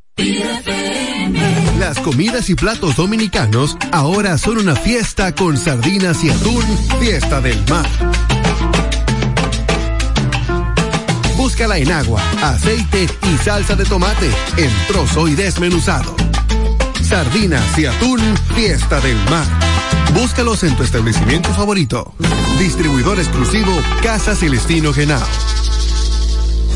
[1.80, 6.64] Las comidas y platos dominicanos ahora son una fiesta con sardinas y atún,
[7.00, 7.88] fiesta del mar.
[11.36, 16.16] Búscala en agua, aceite y salsa de tomate, en trozo y desmenuzado.
[17.02, 18.20] Sardinas y atún,
[18.56, 19.46] fiesta del mar.
[20.14, 22.14] Búscalos en tu establecimiento favorito.
[22.58, 23.72] Distribuidor exclusivo
[24.02, 25.28] Casa Celestino Genao.